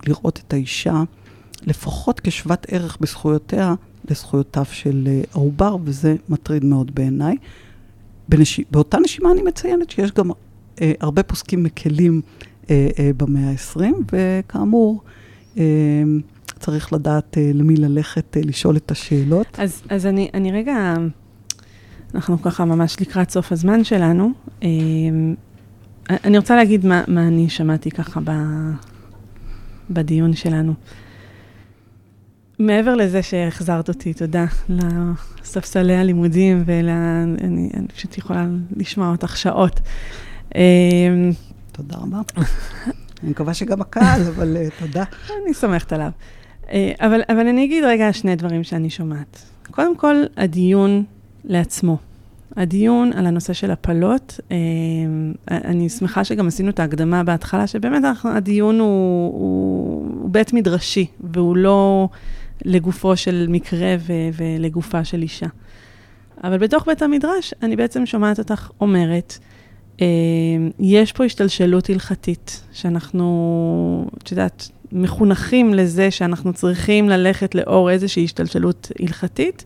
[0.06, 1.02] לראות את האישה.
[1.66, 3.74] לפחות כשוות ערך בזכויותיה
[4.10, 7.36] לזכויותיו של אה, העובר, וזה מטריד מאוד בעיניי.
[8.28, 8.60] בנש...
[8.70, 10.30] באותה נשימה אני מציינת שיש גם
[10.80, 12.20] אה, הרבה פוסקים מקלים
[12.70, 13.80] אה, אה, במאה ה-20,
[14.12, 15.02] וכאמור,
[15.58, 15.62] אה,
[16.58, 19.46] צריך לדעת אה, למי ללכת אה, לשאול את השאלות.
[19.58, 20.94] אז, אז אני, אני רגע,
[22.14, 24.30] אנחנו ככה ממש לקראת סוף הזמן שלנו.
[24.62, 24.68] אה,
[26.10, 28.30] אני רוצה להגיד מה, מה אני שמעתי ככה ב,
[29.90, 30.74] בדיון שלנו.
[32.58, 36.88] מעבר לזה שהחזרת אותי, תודה, לספסלי הלימודים ול...
[36.88, 38.46] אני, אני פשוט יכולה
[38.76, 39.80] לשמוע אותך שעות.
[40.54, 40.60] אמ,
[41.72, 42.20] תודה רבה.
[43.22, 45.04] אני מקווה שגם הקהל, אבל uh, תודה.
[45.44, 46.10] אני סומכת עליו.
[46.62, 46.68] Uh,
[47.00, 49.42] אבל, אבל אני אגיד רגע שני דברים שאני שומעת.
[49.70, 51.04] קודם כל, הדיון
[51.44, 51.96] לעצמו.
[52.56, 54.52] הדיון על הנושא של הפלות, uh,
[55.50, 58.86] אני שמחה שגם עשינו את ההקדמה בהתחלה, שבאמת הדיון הוא,
[59.32, 62.08] הוא, הוא בית מדרשי, והוא לא...
[62.64, 65.46] לגופו של מקרה ו- ולגופה של אישה.
[66.44, 69.38] אבל בתוך בית המדרש, אני בעצם שומעת אותך אומרת,
[70.00, 70.06] אה,
[70.80, 78.92] יש פה השתלשלות הלכתית, שאנחנו, את יודעת, מחונכים לזה שאנחנו צריכים ללכת לאור איזושהי השתלשלות
[79.00, 79.64] הלכתית,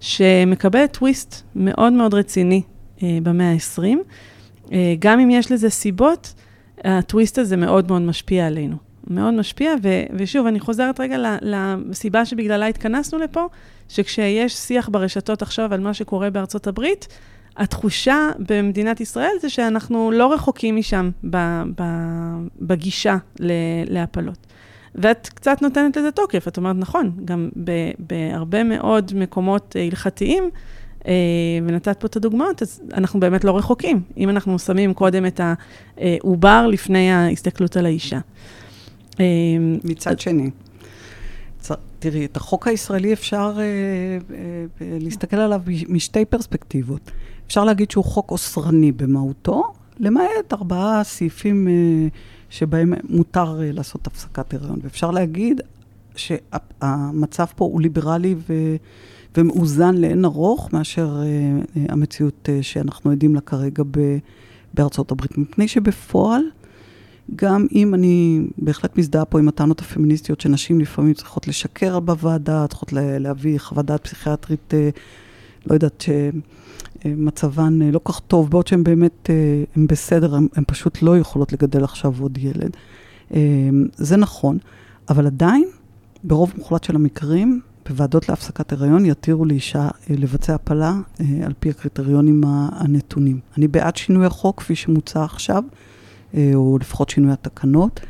[0.00, 2.62] שמקבלת טוויסט מאוד מאוד רציני
[3.02, 3.82] אה, במאה ה-20.
[4.72, 6.34] אה, גם אם יש לזה סיבות,
[6.84, 8.76] הטוויסט הזה מאוד מאוד משפיע עלינו.
[9.06, 13.46] מאוד משפיע, ו, ושוב, אני חוזרת רגע לסיבה שבגללה התכנסנו לפה,
[13.88, 17.08] שכשיש שיח ברשתות עכשיו על מה שקורה בארצות הברית,
[17.56, 21.10] התחושה במדינת ישראל זה שאנחנו לא רחוקים משם
[22.60, 23.16] בגישה
[23.86, 24.46] להפלות.
[24.94, 27.48] ואת קצת נותנת לזה תוקף, את אומרת, נכון, גם
[27.98, 30.50] בהרבה מאוד מקומות הלכתיים,
[31.06, 31.12] אה,
[31.66, 35.40] ונתת פה את הדוגמאות, אז אנחנו באמת לא רחוקים, אם אנחנו שמים קודם את
[35.98, 38.18] העובר לפני ההסתכלות על האישה.
[39.20, 40.50] אמ, מצד שני,
[42.00, 47.10] תראי, את החוק הישראלי אפשר אה, אה, להסתכל עליו משתי פרספקטיבות.
[47.46, 52.08] אפשר להגיד שהוא חוק אוסרני במהותו, למעט ארבעה סעיפים אה,
[52.50, 54.78] שבהם מותר לעשות הפסקת הריון.
[54.82, 55.60] ואפשר להגיד
[56.16, 58.54] שהמצב פה הוא ליברלי ו...
[59.36, 61.22] ומאוזן לאין ארוך מאשר
[61.88, 63.82] המציאות שאנחנו עדים לה כרגע
[64.74, 65.38] בארצות הברית.
[65.38, 66.42] מפני שבפועל,
[67.36, 72.92] גם אם אני בהחלט מזדהה פה עם הטענות הפמיניסטיות שנשים לפעמים צריכות לשקר בוועדה, צריכות
[72.92, 74.90] להביא חוות דעת פסיכיאטרית, אה,
[75.66, 76.40] לא יודעת, שמצבן
[77.06, 77.12] אה,
[77.92, 82.14] לא כך טוב, בעוד שהן באמת, אה, הן בסדר, הן פשוט לא יכולות לגדל עכשיו
[82.20, 82.76] עוד ילד.
[83.96, 84.58] זה נכון,
[85.08, 85.64] אבל עדיין,
[86.24, 90.94] ברוב מוחלט של המקרים, בוועדות להפסקת הריון יתירו לאישה לבצע הפלה
[91.44, 93.40] על פי הקריטריונים הנתונים.
[93.58, 95.64] אני בעד שינוי החוק כפי שמוצע עכשיו.
[96.34, 98.00] אה, או לפחות שינוי התקנות,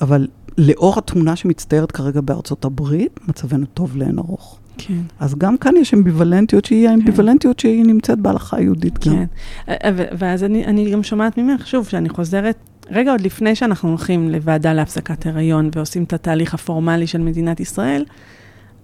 [0.00, 0.28] אבל
[0.58, 4.58] לאור התמונה שמצטיירת כרגע בארצות הברית, מצבנו טוב לאין ארוך.
[4.78, 4.94] כן.
[5.20, 6.90] אז גם כאן יש אמביוולנטיות שהיא כן.
[6.90, 9.10] האמביוולנטיות שהיא נמצאת בהלכה היהודית כן.
[9.10, 9.24] גם.
[9.66, 12.56] כן, ואז אני, אני גם שומעת ממך, שוב, שאני חוזרת,
[12.90, 18.04] רגע עוד לפני שאנחנו הולכים לוועדה להפסקת הריון ועושים את התהליך הפורמלי של מדינת ישראל,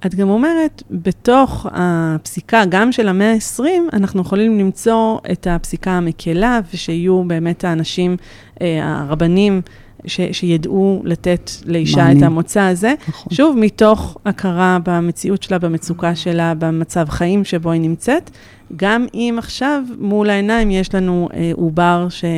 [0.06, 6.60] את גם אומרת, בתוך הפסיקה, גם של המאה ה-20, אנחנו יכולים למצוא את הפסיקה המקלה,
[6.74, 8.16] ושיהיו באמת האנשים,
[8.60, 9.60] אה, הרבנים,
[10.06, 12.18] ש, שידעו לתת לאישה מעניין.
[12.18, 12.94] את המוצא הזה.
[13.08, 13.32] נכון.
[13.32, 18.30] שוב, מתוך הכרה במציאות שלה, במצוקה שלה, במצב חיים שבו היא נמצאת.
[18.76, 22.24] גם אם עכשיו מול העיניים יש לנו אה, עובר ש...
[22.24, 22.30] אה,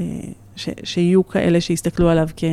[0.00, 0.04] אה,
[0.56, 2.44] ש, שיהיו כאלה שיסתכלו עליו כ,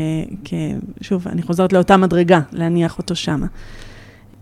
[0.46, 0.54] כ...
[1.02, 3.46] שוב, אני חוזרת לאותה מדרגה, להניח אותו שמה.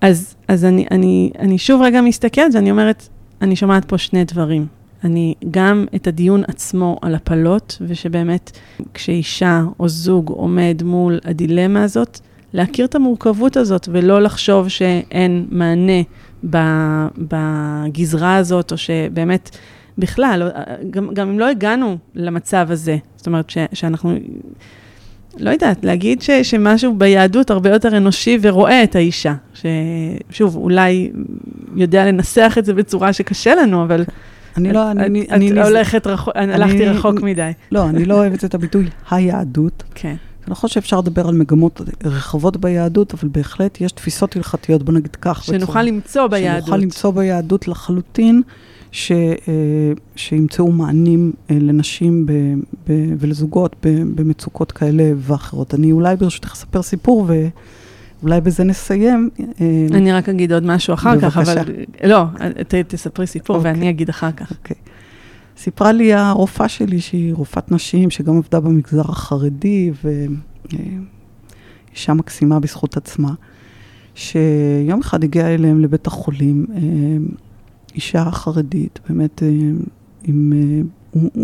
[0.01, 3.07] אז, אז אני, אני, אני שוב רגע מסתכלת ואני אומרת,
[3.41, 4.67] אני שומעת פה שני דברים.
[5.03, 8.51] אני גם את הדיון עצמו על הפלות, ושבאמת
[8.93, 12.19] כשאישה או זוג עומד מול הדילמה הזאת,
[12.53, 16.01] להכיר את המורכבות הזאת ולא לחשוב שאין מענה
[17.17, 19.57] בגזרה הזאת, או שבאמת,
[19.97, 20.51] בכלל,
[20.89, 24.15] גם, גם אם לא הגענו למצב הזה, זאת אומרת ש, שאנחנו
[25.37, 29.33] לא יודעת, להגיד ש, שמשהו ביהדות הרבה יותר אנושי ורואה את האישה.
[29.53, 31.11] ששוב, אולי
[31.75, 34.03] יודע לנסח את זה בצורה שקשה לנו, אבל...
[34.57, 35.25] אני לא, אני...
[35.51, 37.51] את, הולכת רחוק, הלכתי רחוק מדי.
[37.71, 39.83] לא, אני לא אוהבת את הביטוי היהדות.
[39.95, 40.15] כן.
[40.55, 45.43] חושבת שאפשר לדבר על מגמות רחבות ביהדות, אבל בהחלט יש תפיסות הלכתיות, בוא נגיד כך.
[45.43, 46.65] שנוכל בצורה, למצוא ביהדות.
[46.65, 48.41] שנוכל למצוא ביהדות לחלוטין,
[48.91, 49.17] ש, אה,
[50.15, 52.31] שימצאו מענים אה, לנשים ב,
[52.87, 55.73] ב, ולזוגות ב, במצוקות כאלה ואחרות.
[55.73, 57.27] אני אולי ברשותך אספר סיפור,
[58.23, 59.29] ואולי בזה נסיים.
[59.61, 61.29] אה, אני רק אגיד עוד משהו אחר בבקשה.
[61.29, 61.63] כך, אבל...
[62.03, 62.23] לא,
[62.67, 63.59] ת, תספרי סיפור okay.
[63.59, 63.71] אוקיי.
[63.71, 64.51] ואני אגיד אחר כך.
[64.51, 64.75] אוקיי.
[64.85, 64.89] Okay.
[65.57, 69.91] סיפרה לי הרופאה שלי, שהיא רופאת נשים, שגם עבדה במגזר החרדי,
[71.93, 73.33] ואישה מקסימה בזכות עצמה,
[74.15, 76.65] שיום אחד הגיעה אליהם לבית החולים
[77.95, 79.43] אישה חרדית, באמת
[80.23, 80.53] עם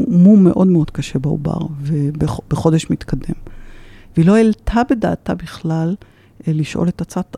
[0.07, 3.35] מום מאוד מאוד קשה בעובר, ובחודש מתקדם.
[4.15, 5.95] והיא לא העלתה בדעתה בכלל
[6.47, 7.37] לשאול את הצעת...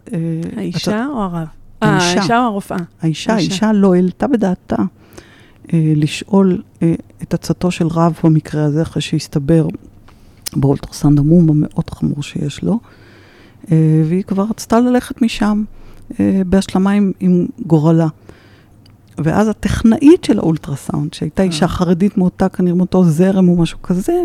[0.58, 1.10] האישה הצ...
[1.10, 1.48] או הרב?
[1.82, 2.20] האישה.
[2.20, 2.78] האישה או הרופאה?
[3.02, 4.76] האישה, האישה לא העלתה בדעתה
[5.74, 6.94] אה, לשאול אה,
[7.24, 9.68] את עצתו של רב במקרה הזה, אחרי שהסתבר
[10.56, 12.80] באולטרסנד המום המאוד חמור שיש לו,
[13.72, 15.64] אה, והיא כבר רצתה ללכת משם
[16.46, 18.08] בהשלמה עם, עם גורלה.
[19.18, 24.24] ואז הטכנאית של האולטרסאונד, שהייתה אישה חרדית מאותה, כנראה מאותו זרם או משהו כזה,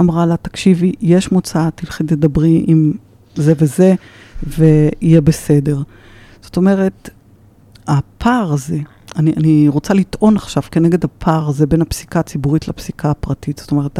[0.00, 2.92] אמרה לה, תקשיבי, יש מוצא, תלכי תדברי עם
[3.36, 3.94] זה וזה,
[4.46, 5.82] ויהיה בסדר.
[6.42, 7.10] זאת אומרת,
[7.86, 8.78] הפער הזה
[9.16, 13.58] אני, אני רוצה לטעון עכשיו כנגד הפער הזה בין הפסיקה הציבורית לפסיקה הפרטית.
[13.58, 13.98] זאת אומרת,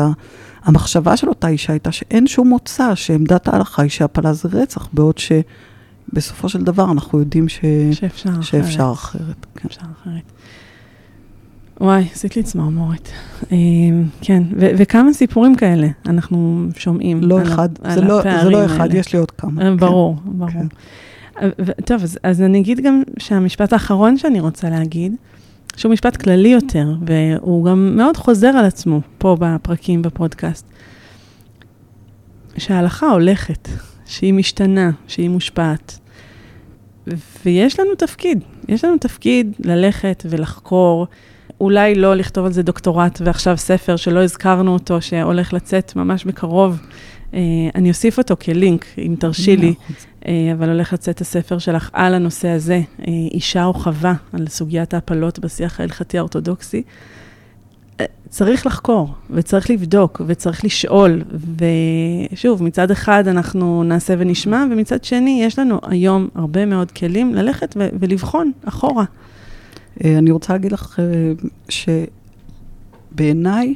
[0.63, 5.19] המחשבה של אותה אישה הייתה שאין שום מוצא, שעמדת ההלכה היא שהפלה זה רצח, בעוד
[5.19, 7.61] שבסופו של דבר אנחנו יודעים ש...
[7.93, 9.23] שאפשר, שאפשר אחרת.
[9.23, 9.47] אחרת.
[9.55, 9.69] כן.
[9.69, 10.33] אפשר אחרת.
[11.81, 13.09] וואי, עשית לי צמרמורת.
[13.53, 13.57] אה,
[14.21, 17.21] כן, וכמה סיפורים כאלה אנחנו שומעים.
[17.23, 19.63] לא אחד, זה, לא, לא אחד, יש לי עוד כמה.
[19.63, 20.31] אה, ברור, כן.
[20.39, 20.51] ברור.
[20.51, 20.67] כן.
[21.85, 25.15] טוב, אז, אז אני אגיד גם שהמשפט האחרון שאני רוצה להגיד,
[25.77, 30.67] שהוא משפט כללי יותר, והוא גם מאוד חוזר על עצמו פה בפרקים בפודקאסט,
[32.59, 33.69] שההלכה הולכת,
[34.07, 35.99] שהיא משתנה, שהיא מושפעת.
[37.45, 41.07] ויש לנו תפקיד, יש לנו תפקיד ללכת ולחקור,
[41.61, 46.81] אולי לא לכתוב על זה דוקטורט ועכשיו ספר שלא הזכרנו אותו, שהולך לצאת ממש בקרוב.
[47.35, 47.41] אה,
[47.75, 49.75] אני אוסיף אותו כלינק, אם תרשי לי,
[50.27, 54.95] אה, אבל הולך לצאת הספר שלך על הנושא הזה, אה, אישה או חווה, על סוגיית
[54.95, 56.83] ההפלות בשיח ההלכתי האורתודוקסי.
[58.29, 61.23] צריך לחקור, וצריך לבדוק, וצריך לשאול,
[62.33, 67.77] ושוב, מצד אחד אנחנו נעשה ונשמע, ומצד שני, יש לנו היום הרבה מאוד כלים ללכת
[67.77, 69.05] ולבחון אחורה.
[70.05, 71.01] אני רוצה להגיד לך
[73.13, 73.75] שבעיניי,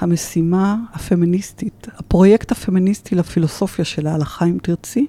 [0.00, 5.06] המשימה הפמיניסטית, הפרויקט הפמיניסטי לפילוסופיה של ההלכה, אם תרצי,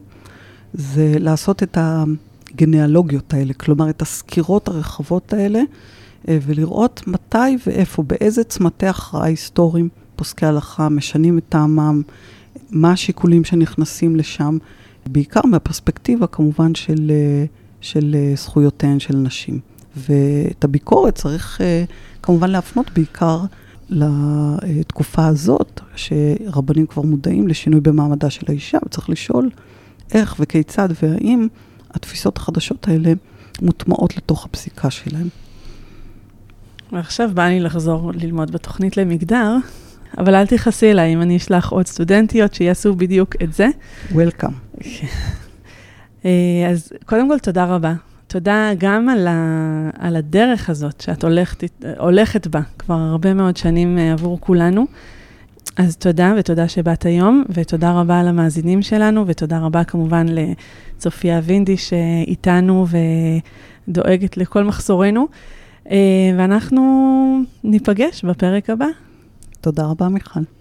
[0.74, 5.62] זה לעשות את הגניאלוגיות האלה, כלומר, את הסקירות הרחבות האלה,
[6.28, 12.02] אה, ולראות מתי ואיפה, באיזה צמתי הכרעה היסטוריים פוסקי הלכה משנים את טעמם,
[12.70, 14.58] מה השיקולים שנכנסים לשם,
[15.06, 17.46] בעיקר מהפרספקטיבה כמובן של, אה,
[17.82, 19.60] של אה, זכויותיהן של נשים.
[19.98, 21.62] ואת הביקורת צריך
[22.24, 23.39] כמובן להפנות בעיקר
[23.89, 29.50] לתקופה הזאת, שרבנים כבר מודעים לשינוי במעמדה של האישה, וצריך לשאול
[30.14, 31.48] איך וכיצד והאם
[31.91, 33.14] התפיסות החדשות האלה
[33.62, 35.28] מוטמעות לתוך הפסיקה שלהם.
[36.91, 39.58] ועכשיו בא לי לחזור ללמוד בתוכנית למגדר,
[40.18, 43.68] אבל אל תכעסי אליי אם אני אשלח עוד סטודנטיות שיעשו בדיוק את זה.
[44.12, 44.52] וולקאם.
[46.26, 46.30] אה,
[46.72, 47.93] אז קודם כל, תודה רבה.
[48.28, 51.64] תודה גם על, ה, על הדרך הזאת שאת הולכת,
[51.98, 54.86] הולכת בה כבר הרבה מאוד שנים אה, עבור כולנו.
[55.78, 62.86] אז תודה, ותודה שבאת היום, ותודה רבה למאזינים שלנו, ותודה רבה כמובן לצופיה וינדי שאיתנו
[63.88, 65.28] ודואגת לכל מחסורנו.
[65.92, 65.98] אה,
[66.38, 66.82] ואנחנו
[67.64, 68.88] ניפגש בפרק הבא.
[69.62, 70.57] תודה רבה, מיכל.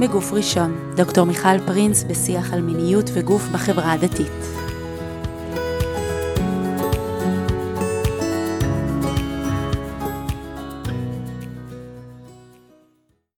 [0.00, 4.57] מגוף ראשון, דוקטור מיכל פרינס בשיח על מיניות וגוף בחברה הדתית.